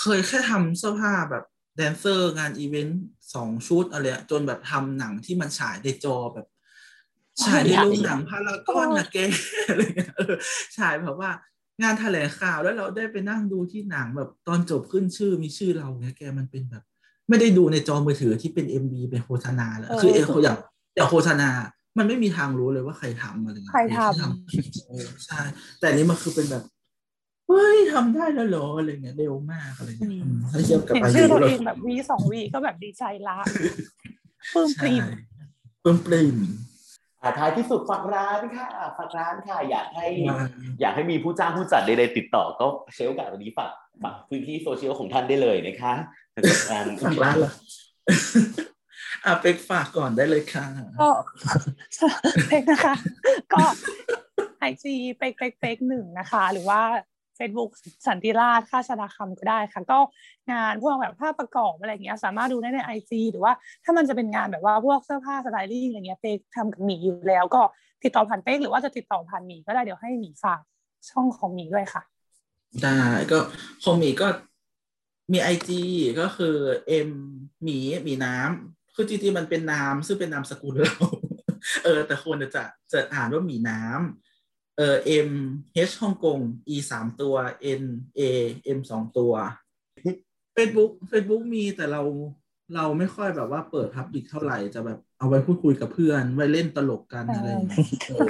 [0.00, 1.44] เคยแค่ทำเสื้อผ้าแบบ
[1.76, 3.02] แดนเซอร์งานอีเวนต์
[3.34, 6.46] สองชุดอะไรจนแบบทำหนังที่มันฉายในจอแบบ
[7.42, 9.16] ฉายในโรงหนังพารากอนนะแก
[9.68, 10.34] อะไรเงี้ยเออ
[10.76, 11.30] ฉายแบบว่า
[11.82, 16.84] งานแถลงข่าวแล้วเราได้ไปนั่งดูที่หนังแบบตอนจบขึ้นชื่อมีชื่อเราเงี้ยแกมันเป็นแบบ
[17.28, 20.56] ไม่ได้ดูในจอมือถือที่เป็น MV เป็นโฆษณาแล้วเออคือเอออย่าง
[20.96, 21.48] อย่างโฆษณา
[21.98, 23.80] มันไม่มีทางรู้เลยว่าใครทำอะไรเงี้ยใคร
[24.20, 25.40] ทำที่เออใช่
[25.78, 26.64] แต่อันนี้มันคือเป็นแบบ
[27.48, 33.36] เฮ้ยทำได้แล้วเหรออะไรเงี้ยเร็วมากอะไรเงี้ยอืมถ้าเทียบกับเห็นอาชื่ยุอตัวเราเองแบบวีสองวีก็แบบดีใจละ
[34.54, 35.02] ปลื้มปใช่ริ่ม
[35.82, 36.73] ปลื้มปริ่มอ่า
[37.38, 38.66] ท้ายที่สุดฝากร้านค่ะ
[38.98, 40.38] ฝากร้านค่ะ อยากให้ว่า
[40.80, 43.72] อยากให้มีผู้จ้างผู้จัดใดๆติดต่อ ก็เชลกับวันนี้ฝาก
[44.02, 45.94] ฝากพื้นที่โซเชียลของท่านได้เลยนะคะ
[46.34, 47.52] สำหรับงานฝากร้านเหรอ
[49.24, 50.64] อะเป็กฝากก่อนได้เลยค่ะ
[51.00, 51.10] ก็
[52.48, 52.94] เพลงนะคะ
[53.52, 53.64] ก็
[54.70, 54.84] IG
[55.18, 56.80] เป๊กเป๊กเป๊กหนึ่งนะคะ หรือว่า
[57.38, 57.70] Facebook
[58.06, 59.98] สันติราชค่าชดาคำก็ได้ค่ะ ก็
[60.52, 63.52] งานพวกแบบภาพประกอบอะไรเงี้ยสามารถดูได้ใน IG หรือว่า
[63.84, 67.62] ถ้ามันจะเป็นงานแบบว่าพวกเสื้อผ้าสไตลิ่งอะไรเงี้ยเป๊กทำกับหมีอยู่แล้ว ก็
[68.04, 70.60] ติดต่อผ่านเป๊กหรือว่าจะติดต่อผ่านหมีก็ได้เดี๋ยวให้หมีฝาก
[71.10, 72.02] ช่องของหมีด้วยค่ะ
[72.82, 72.98] ได้
[73.30, 73.38] ก็
[73.82, 74.26] ของหมีก็
[75.32, 75.82] มีไอจี
[76.20, 76.56] ก็คือ
[76.86, 77.10] เอ็ม
[77.64, 80.94] หมีหมีน้ำคือจริงๆมันเป็นน้ำซึ่งเป็นนามสกุลเรา
[81.84, 82.62] เออ แต่คนจะ
[82.92, 84.33] จะอ่านว่าหมีน้ำ
[84.78, 84.96] เออ
[85.28, 85.30] M
[85.88, 86.38] H ฮ่องกง
[86.74, 87.34] E สามตัว
[87.80, 87.84] N
[88.18, 88.20] A
[88.76, 89.32] M สองตัว
[90.56, 92.02] Facebook Facebook มีแต่เรา
[92.74, 98.26] เราไม่ค่อยแบบว่าเปิดพับลิกเท่าไหร่จะแบบเอาไว้พูดคุยกับเพื่อน ไว้เล่นตลกกันอะไรอย่างเงี้ยเออ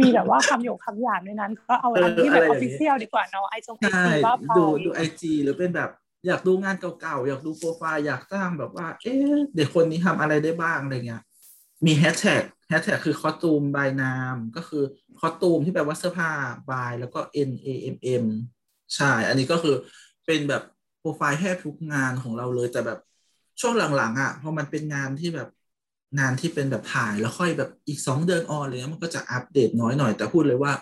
[0.00, 5.90] มีแบบว่าคำหยกคำหยาบในนั้น ก็เอาอันที่แบบเอออะไรอออย่างฟนี้ฟิเชียลดีกว่าเนาะไอจงไอใช่จีว่าพอดูดูไอจีหรือเป็นแบบ
[6.26, 11.22] อยากดูงานเก่าๆ อยากดูโปรไฟล์ อยากสร้างแบบว่า เอ๊ะ เด็กคนนี้ทำอะไรได้บ้างอะไรเงี้ย
[11.86, 14.84] มีแฮชแท็กแฮชแท็กคือคอตูมบายนามก็คือ
[15.20, 16.30] คอตูมที่แปลว่าเสื้อผ้า
[16.70, 18.24] บายแล้วก็ N A M M
[18.96, 19.74] ใช่ อันนี้ก็คือ
[20.26, 20.62] เป็นแบบ
[21.00, 22.98] โปรไฟล์แทบทุกงานของเราเลยแต่แบบ
[23.60, 25.48] ช่วงหลังๆอะพอมันเป็นงานที่แบบ
[26.18, 30.72] งานที่เป็นแบบถ่ายแล้วค่อยแบบอีกสองเดือนออนอะไรเงี้ยมันก็จะอัปเดตน้อยหน่อย แต่พูดเลยว่า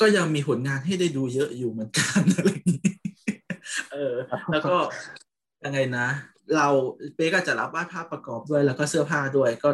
[0.00, 2.92] ก็ยังมีผลงานให้ได้ดูเยอะอยู่เหมือนกันอะไรอย่างนี้
[3.92, 4.14] เออ
[4.52, 4.76] แล้วก็
[5.64, 6.06] ยังไงนะ
[6.56, 6.68] เรา
[7.14, 9.70] เป๊กก็จะรับวาดภาพประกอบด้วยแล้วก็เสื้อผ้าด้วย ก็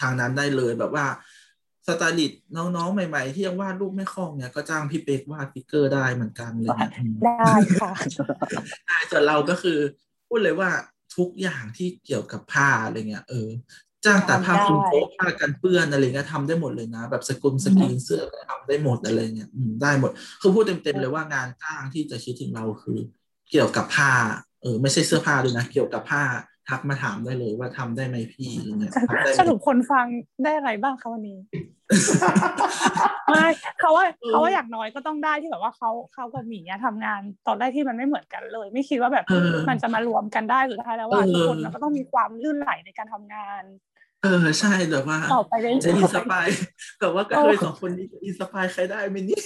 [0.00, 1.06] ทางนั้นได้เลยแบบว่า
[1.86, 7.92] สไตลิสต์น้องๆ ใหม่ ๆ ที่ยังวาดรูปไม่คล่องเนี่ยก็จ้างพี่เป๊กวาด figure ได้เหมือนกันเลยนะอืมได้ค่ะ
[8.86, 9.78] ใช่ส่วนเราก็คือ
[10.28, 10.70] พูดเลยว่า
[11.16, 13.48] ทุกอย่างที่เกี่ยวกับผ้าอะไรเงี้ยเออ
[14.04, 22.98] จ้างแต่ผ้าคลุมโต๊ะผ้ากันเปื้อนอะไรเงี้ยทำได้หมดเลยนะ แบบสกุลสกรีนเสื้อก็ทำได้หมดอะไรเงี้ยอืมได้หมด คือพูดเต็มๆเลยว่างานจ้างที่จะคิดถึงเราคือ
[23.50, 24.12] เกี่ยวกับผ้า
[24.62, 26.22] เออไม่ใช่เสื้อผ้าด้วยนะ เกี่ยวกับผ้า
[26.68, 30.06] ทักมาถามได้เลยว่าทำได้ไหมพี่อะไรเงี้ยทำได้ไหมสรุปคนฟัง
[30.44, 31.38] ได้อะไรบ้างคะวันนี้
[33.28, 33.46] ไม่
[33.80, 43.62] เขาว่าเขาว่าอย่างน้อยก็ต้องได้ที่แบบว่าเขาเขากับหมีอะทำงานตอนแรกที่มันไม่เหมือนกันเลย ไม่คิดว่าแบบเออมันจะมารวมกันได้สุดท้ายแล้วว่าเออทุกคนมันก็ต้องมีความลื่นไหลในการทำงาน
[44.22, 46.46] เออใช่แต่ว่าต่อไปเรื่อยๆจะ inspire
[47.00, 49.44] แต่ว่าก็เคยสองคนนี้จะ inspire ใครได้ไหมเนี่ย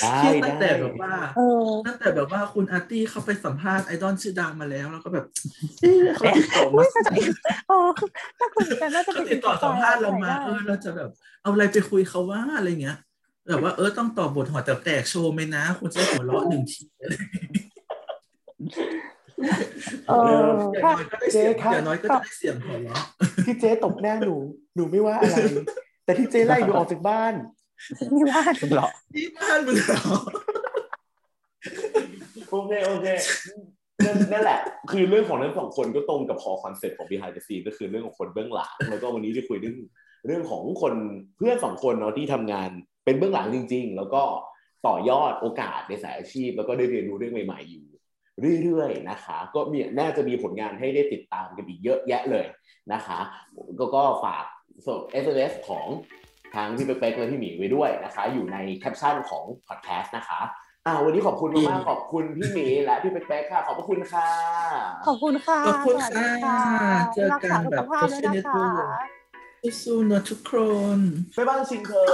[0.00, 5.24] ได้คิดตั้งแต่ได้แบบว่าเออตั้งแต่แบบว่าคุณอาร์ตี้เขาไปสัมภาษณ์ไอดอลชื่อดังมาแล้ว แล้วก็แบบ
[5.80, 6.84] เอ๊ะเขาติดต่อมา
[7.68, 7.88] เออ
[8.38, 11.10] ถ้าคุยกันน่าจะเขาเป็นติดต่อสัมภาษณ์เรามาได้เออเราจะแบบ
[11.42, 12.96] เอาอะไรไปคุยเขาว่าอะไรเงี้ย
[13.48, 17.14] แบบว่าเออต้องตอบบทหัวแต่แตกโชว์ไหมนะ คุณจะหัวเราะหนึ่งทีอะไร
[20.08, 23.02] เอออย่างถ้าน้อยก็ได้เสียงเจ๊ครับอย่างน้อยก็จะได้เสียงหัวเราะ
[23.46, 24.36] ที่เจ๊ตบหน้าหนู
[24.76, 25.36] หนูไม่ว่าอะไร
[26.04, 27.34] แต่ที่เจ๊ไล่หนูออกจากบ้าน
[28.12, 28.42] มีว่า
[28.76, 30.00] หรอที่บ้านมึงเหรอ
[32.50, 33.06] โอเคโอเค
[34.04, 39.76] นั่นนั่นแหละ คือเรื่องของทั้งสองคนก็ตรงกับคอคอนเซ็ปต์ของ behind the scene ก็คือเรื่องของคนเบื้องหลัง แล้วก็วันนี้ได้คุยเรื่อง
[40.26, 40.94] เรื่องของคน
[41.36, 42.70] เพื่อนสองคนเนาะที่ทำงาน
[43.04, 44.22] เป็นเบื้องหลังจริง ๆ แล้วก็
[44.86, 47.84] ต่อยอดโอกาสในสายอาชีพ แล้วก็ได้เรียนรู้เรื่องใหม่ๆอยู่
[48.62, 52.46] เรื่อยๆนะคะ ก็มีน่าจะมีผลงานให้ได้ติดตามกันอีกเยอะแยะเลย
[52.92, 53.18] นะคะ
[53.78, 54.44] ก็ก็ฝาก
[54.86, 55.86] ส่ง SMS ของ
[56.54, 60.40] ทางพี่เป๊กๆและพี่หมีไว้ด้วยนะคะ อยู่ในแคปชั่นของพอดแคสต์นะคะ
[60.86, 64.28] อ่าวันนี้ขอบคุณมากๆขอบคุณพี่หมีและพี่เป๊กๆค่ะ ขอบพระคุณค่ะ
[65.06, 66.60] ขอบคุณค่ะขอบคุณสวัสดีค่ะ
[67.14, 69.23] เจอกันแบบรักษาสุขภาพด้วยนะคะ
[69.64, 70.52] สู้ๆนะทุกค
[70.96, 70.98] น
[71.34, 72.10] แม่บ้านชิงเธอ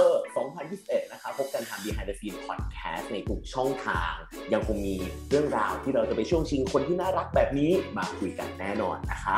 [0.55, 4.13] 2021 นะคะพบกันทาง Behind the Scene Podcast ในทุกช่องทาง
[4.53, 4.95] ยังคงมี
[5.29, 9.37] เรื่องราวที่เราจะไปช่วงชิงคนที่น่ารักแบบนี้มาคุยกันแน่นอนนะคะ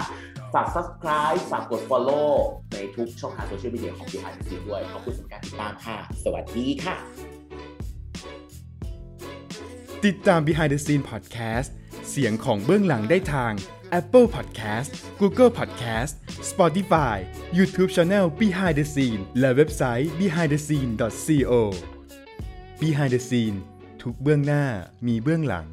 [0.53, 2.32] ฝาก subscribe ฝากกด follow
[2.74, 6.95] ในทุกช่องทางโซเชียลมีเดียของ Behind the Scene ด้วยขอบคุณสำหรับการติดตามค่ะ สวัสดีค่ะ
[10.05, 11.70] ติดตาม Behind the Scene Podcast
[12.09, 13.53] เสียงของเบื้องหลังได้ทาง
[14.00, 16.14] Apple Podcast Google Podcast
[16.52, 17.18] Spotify
[17.58, 21.54] YouTube Channel Behind the Scene และเว็บไซต์ behindthescene.co
[22.82, 23.58] Behind the Scene
[24.02, 24.66] ทุกเบื้องหน้า
[25.08, 25.68] มีเบื้องหลัง